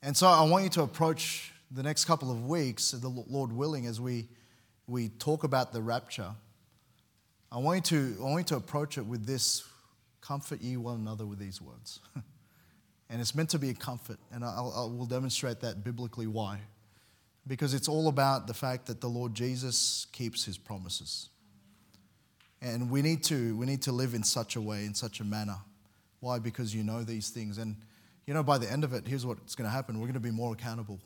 And 0.02 0.16
so 0.16 0.26
I 0.28 0.42
want 0.42 0.64
you 0.64 0.70
to 0.70 0.82
approach 0.82 1.52
the 1.70 1.82
next 1.82 2.04
couple 2.04 2.30
of 2.30 2.48
weeks, 2.48 2.92
the 2.92 3.08
Lord 3.08 3.52
willing, 3.52 3.86
as 3.86 4.00
we 4.00 4.28
we 4.92 5.08
talk 5.08 5.42
about 5.42 5.72
the 5.72 5.80
rapture, 5.80 6.34
I 7.50 7.58
want 7.58 7.90
you 7.90 7.98
to, 7.98 8.16
I 8.20 8.24
want 8.24 8.38
you 8.50 8.56
to 8.56 8.56
approach 8.56 8.98
it 8.98 9.06
with 9.06 9.26
this 9.26 9.64
comfort 10.20 10.60
ye 10.60 10.76
one 10.76 11.00
another 11.00 11.24
with 11.24 11.38
these 11.38 11.60
words. 11.62 11.98
and 13.10 13.20
it's 13.20 13.34
meant 13.34 13.48
to 13.50 13.58
be 13.58 13.70
a 13.70 13.74
comfort, 13.74 14.18
and 14.30 14.44
I 14.44 14.60
will 14.60 15.06
demonstrate 15.06 15.60
that 15.60 15.82
biblically 15.82 16.26
why. 16.26 16.60
because 17.46 17.74
it's 17.74 17.88
all 17.88 18.08
about 18.08 18.46
the 18.46 18.54
fact 18.54 18.86
that 18.86 19.00
the 19.00 19.08
Lord 19.08 19.34
Jesus 19.34 20.06
keeps 20.12 20.44
his 20.44 20.58
promises. 20.58 21.30
And 22.60 22.90
we 22.90 23.02
need 23.02 23.24
to 23.24 23.56
we 23.56 23.66
need 23.66 23.82
to 23.82 23.92
live 23.92 24.14
in 24.14 24.22
such 24.22 24.54
a 24.56 24.60
way, 24.60 24.84
in 24.84 24.94
such 24.94 25.20
a 25.20 25.24
manner. 25.24 25.56
Why? 26.20 26.38
Because 26.38 26.72
you 26.72 26.84
know 26.84 27.02
these 27.02 27.30
things. 27.30 27.58
And 27.58 27.76
you 28.26 28.34
know, 28.34 28.44
by 28.44 28.58
the 28.58 28.70
end 28.70 28.84
of 28.84 28.92
it, 28.92 29.08
here's 29.08 29.26
what's 29.26 29.56
going 29.56 29.68
to 29.68 29.74
happen. 29.74 29.98
We're 29.98 30.06
going 30.06 30.14
to 30.14 30.20
be 30.20 30.30
more 30.30 30.52
accountable. 30.52 31.00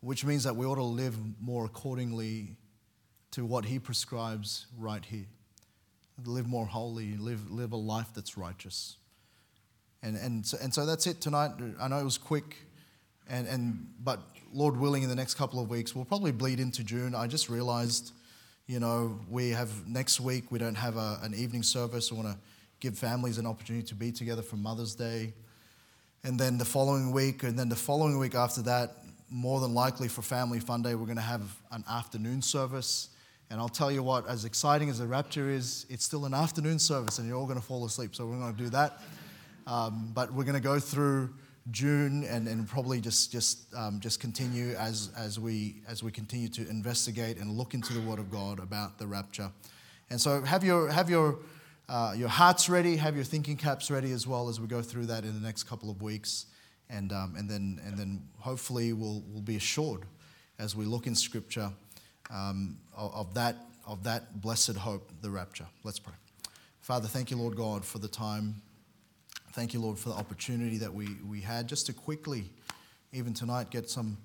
Which 0.00 0.24
means 0.24 0.44
that 0.44 0.54
we 0.54 0.64
ought 0.64 0.76
to 0.76 0.82
live 0.82 1.16
more 1.40 1.64
accordingly 1.64 2.56
to 3.32 3.44
what 3.44 3.64
he 3.64 3.78
prescribes 3.78 4.66
right 4.78 5.04
here. 5.04 5.26
Live 6.24 6.46
more 6.46 6.66
holy, 6.66 7.16
live, 7.16 7.50
live 7.50 7.72
a 7.72 7.76
life 7.76 8.08
that's 8.14 8.36
righteous. 8.36 8.96
And, 10.02 10.16
and, 10.16 10.46
so, 10.46 10.58
and 10.62 10.72
so 10.72 10.86
that's 10.86 11.06
it 11.06 11.20
tonight. 11.20 11.52
I 11.80 11.88
know 11.88 11.98
it 11.98 12.04
was 12.04 12.18
quick, 12.18 12.56
and, 13.28 13.46
and, 13.48 13.86
but 14.02 14.20
Lord 14.52 14.76
willing, 14.76 15.02
in 15.02 15.08
the 15.08 15.14
next 15.14 15.34
couple 15.34 15.60
of 15.60 15.68
weeks, 15.68 15.94
we'll 15.94 16.04
probably 16.04 16.32
bleed 16.32 16.60
into 16.60 16.82
June. 16.84 17.14
I 17.14 17.26
just 17.26 17.48
realized, 17.48 18.12
you 18.66 18.80
know, 18.80 19.18
we 19.28 19.50
have 19.50 19.86
next 19.86 20.20
week, 20.20 20.50
we 20.50 20.58
don't 20.58 20.76
have 20.76 20.96
a, 20.96 21.18
an 21.22 21.34
evening 21.34 21.62
service. 21.62 22.10
We 22.10 22.18
want 22.18 22.30
to 22.30 22.38
give 22.80 22.96
families 22.96 23.38
an 23.38 23.46
opportunity 23.46 23.86
to 23.88 23.94
be 23.94 24.12
together 24.12 24.42
for 24.42 24.56
Mother's 24.56 24.94
Day. 24.94 25.34
And 26.24 26.38
then 26.38 26.58
the 26.58 26.64
following 26.64 27.12
week, 27.12 27.42
and 27.42 27.58
then 27.58 27.68
the 27.68 27.76
following 27.76 28.18
week 28.18 28.34
after 28.34 28.62
that, 28.62 28.92
more 29.30 29.60
than 29.60 29.74
likely 29.74 30.08
for 30.08 30.22
Family 30.22 30.60
Fun 30.60 30.82
Day, 30.82 30.94
we're 30.94 31.06
going 31.06 31.16
to 31.16 31.22
have 31.22 31.42
an 31.70 31.84
afternoon 31.88 32.42
service. 32.42 33.10
And 33.50 33.60
I'll 33.60 33.68
tell 33.68 33.90
you 33.90 34.02
what, 34.02 34.28
as 34.28 34.44
exciting 34.44 34.90
as 34.90 34.98
the 34.98 35.06
rapture 35.06 35.48
is, 35.48 35.86
it's 35.88 36.04
still 36.04 36.26
an 36.26 36.34
afternoon 36.34 36.78
service, 36.78 37.18
and 37.18 37.26
you're 37.26 37.36
all 37.36 37.46
going 37.46 37.58
to 37.58 37.64
fall 37.64 37.84
asleep. 37.84 38.14
So 38.14 38.26
we're 38.26 38.38
going 38.38 38.54
to 38.54 38.62
do 38.62 38.70
that. 38.70 39.00
Um, 39.66 40.12
but 40.14 40.32
we're 40.32 40.44
going 40.44 40.54
to 40.54 40.60
go 40.60 40.78
through 40.78 41.34
June 41.70 42.24
and, 42.24 42.48
and 42.48 42.66
probably 42.66 43.00
just 43.00 43.30
just 43.30 43.74
um, 43.74 44.00
just 44.00 44.20
continue 44.20 44.74
as 44.74 45.10
as 45.16 45.38
we 45.38 45.82
as 45.86 46.02
we 46.02 46.10
continue 46.10 46.48
to 46.48 46.68
investigate 46.68 47.36
and 47.38 47.50
look 47.50 47.74
into 47.74 47.92
the 47.92 48.00
Word 48.00 48.18
of 48.18 48.30
God 48.30 48.58
about 48.58 48.98
the 48.98 49.06
rapture. 49.06 49.50
And 50.10 50.20
so 50.20 50.42
have 50.42 50.64
your 50.64 50.88
have 50.88 51.10
your 51.10 51.38
uh, 51.88 52.14
your 52.16 52.28
hearts 52.28 52.68
ready, 52.68 52.96
have 52.96 53.14
your 53.14 53.24
thinking 53.24 53.56
caps 53.56 53.90
ready 53.90 54.12
as 54.12 54.26
well 54.26 54.48
as 54.48 54.60
we 54.60 54.66
go 54.66 54.82
through 54.82 55.06
that 55.06 55.24
in 55.24 55.34
the 55.34 55.46
next 55.46 55.64
couple 55.64 55.90
of 55.90 56.02
weeks, 56.02 56.46
and 56.90 57.12
um, 57.12 57.34
and 57.36 57.48
then 57.48 57.80
and 57.84 57.96
then 57.96 58.22
hopefully 58.38 58.92
we'll 58.92 59.22
we'll 59.28 59.42
be 59.42 59.56
assured 59.56 60.02
as 60.58 60.74
we 60.74 60.84
look 60.84 61.06
in 61.06 61.14
Scripture 61.14 61.70
um, 62.30 62.78
of, 62.96 63.34
that 63.34 63.56
of 63.86 64.02
that 64.04 64.40
blessed 64.40 64.76
hope, 64.76 65.10
the 65.22 65.30
rapture. 65.30 65.66
Let's 65.84 65.98
pray. 65.98 66.14
Father, 66.80 67.06
thank 67.06 67.30
you, 67.30 67.36
Lord 67.36 67.56
God, 67.56 67.84
for 67.84 67.98
the 67.98 68.08
time 68.08 68.62
Thank 69.58 69.74
you, 69.74 69.80
Lord, 69.80 69.98
for 69.98 70.10
the 70.10 70.14
opportunity 70.14 70.78
that 70.78 70.94
we, 70.94 71.16
we 71.28 71.40
had 71.40 71.66
just 71.66 71.86
to 71.86 71.92
quickly, 71.92 72.44
even 73.12 73.34
tonight, 73.34 73.70
get 73.70 73.90
some 73.90 74.18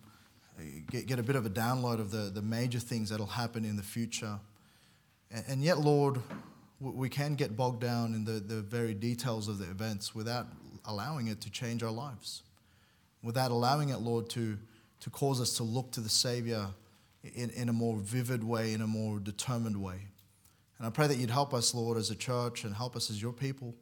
get, 0.92 1.08
get 1.08 1.18
a 1.18 1.24
bit 1.24 1.36
of 1.36 1.48
a 1.48 1.50
download 1.50 2.00
of 2.00 2.12
the, 2.12 2.30
the 2.30 2.42
major 2.44 2.78
things 2.78 3.10
that'll 3.10 3.26
happen 3.26 3.66
in 3.66 3.76
the 3.76 3.82
future. 3.82 4.38
And, 5.32 5.44
and 5.48 5.64
yet, 5.64 5.80
Lord, 5.80 6.20
we 6.80 7.10
can 7.10 7.34
get 7.34 7.58
bogged 7.58 7.82
down 7.82 8.14
in 8.14 8.26
the, 8.26 8.34
the 8.34 8.62
very 8.62 8.94
details 8.94 9.48
of 9.48 9.58
the 9.58 9.66
events 9.66 10.14
without 10.14 10.46
allowing 10.86 11.28
it 11.28 11.42
to 11.42 11.50
change 11.50 11.82
our 11.82 11.92
lives, 11.92 12.44
without 13.24 13.52
allowing 13.52 13.90
it, 13.90 14.00
Lord, 14.00 14.30
to, 14.32 14.58
to 15.00 15.10
cause 15.10 15.42
us 15.42 15.58
to 15.58 15.64
look 15.64 15.92
to 15.94 16.02
the 16.02 16.10
Savior 16.10 16.68
in, 17.24 17.50
in 17.52 17.70
a 17.70 17.74
more 17.74 17.98
vivid 17.98 18.44
way, 18.44 18.74
in 18.74 18.82
a 18.82 18.88
more 18.88 19.20
determined 19.20 19.82
way. 19.82 20.00
And 20.78 20.86
I 20.86 20.90
pray 20.90 21.08
that 21.08 21.18
you'd 21.18 21.30
help 21.30 21.54
us, 21.54 21.74
Lord, 21.74 21.98
as 21.98 22.12
a 22.12 22.16
church 22.16 22.66
and 22.66 22.76
help 22.76 22.96
us 22.96 23.10
as 23.10 23.22
your 23.22 23.34
people 23.34 23.74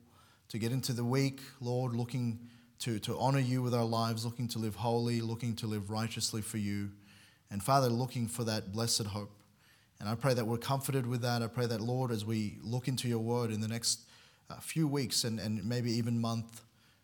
to 0.49 0.59
get 0.59 0.71
into 0.71 0.93
the 0.93 1.03
week, 1.03 1.41
Lord, 1.59 1.95
looking 1.95 2.39
to, 2.79 2.99
to 2.99 3.17
honor 3.17 3.39
you 3.39 3.61
with 3.61 3.73
our 3.73 3.85
lives, 3.85 4.25
looking 4.25 4.47
to 4.49 4.59
live 4.59 4.75
holy, 4.75 5.21
looking 5.21 5.55
to 5.57 5.67
live 5.67 5.89
righteously 5.89 6.41
for 6.41 6.57
you. 6.57 6.91
And 7.49 7.63
Father, 7.63 7.87
looking 7.87 8.27
for 8.27 8.43
that 8.43 8.71
blessed 8.71 9.07
hope. 9.07 9.31
And 9.99 10.09
I 10.09 10.15
pray 10.15 10.33
that 10.33 10.45
we're 10.45 10.57
comforted 10.57 11.05
with 11.05 11.21
that. 11.21 11.41
I 11.41 11.47
pray 11.47 11.67
that, 11.67 11.79
Lord, 11.79 12.11
as 12.11 12.25
we 12.25 12.57
look 12.63 12.87
into 12.87 13.07
your 13.07 13.19
word 13.19 13.51
in 13.51 13.61
the 13.61 13.67
next 13.67 14.01
uh, 14.49 14.55
few 14.55 14.87
weeks 14.87 15.23
and, 15.23 15.39
and 15.39 15.63
maybe 15.63 15.91
even 15.91 16.19
month, 16.19 16.61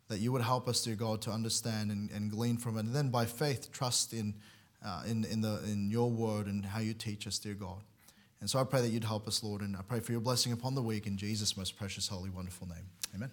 that 0.09 0.19
you 0.19 0.31
would 0.31 0.41
help 0.41 0.67
us, 0.67 0.83
dear 0.83 0.95
God, 0.95 1.21
to 1.23 1.31
understand 1.31 1.91
and, 1.91 2.09
and 2.11 2.31
glean 2.31 2.57
from 2.57 2.77
it. 2.77 2.85
And 2.85 2.95
then 2.95 3.09
by 3.09 3.25
faith, 3.25 3.71
trust 3.71 4.13
in, 4.13 4.33
uh, 4.85 5.03
in, 5.05 5.25
in, 5.25 5.41
the, 5.41 5.61
in 5.65 5.89
your 5.89 6.09
word 6.09 6.47
and 6.47 6.65
how 6.65 6.79
you 6.79 6.93
teach 6.93 7.27
us, 7.27 7.37
dear 7.39 7.53
God. 7.53 7.81
And 8.39 8.49
so 8.49 8.59
I 8.59 8.63
pray 8.63 8.81
that 8.81 8.89
you'd 8.89 9.03
help 9.03 9.27
us, 9.27 9.43
Lord. 9.43 9.61
And 9.61 9.75
I 9.75 9.81
pray 9.81 9.99
for 9.99 10.11
your 10.11 10.21
blessing 10.21 10.51
upon 10.53 10.75
the 10.75 10.81
week 10.81 11.07
in 11.07 11.17
Jesus' 11.17 11.57
most 11.57 11.77
precious, 11.77 12.07
holy, 12.07 12.29
wonderful 12.29 12.67
name. 12.67 12.85
Amen. 13.15 13.31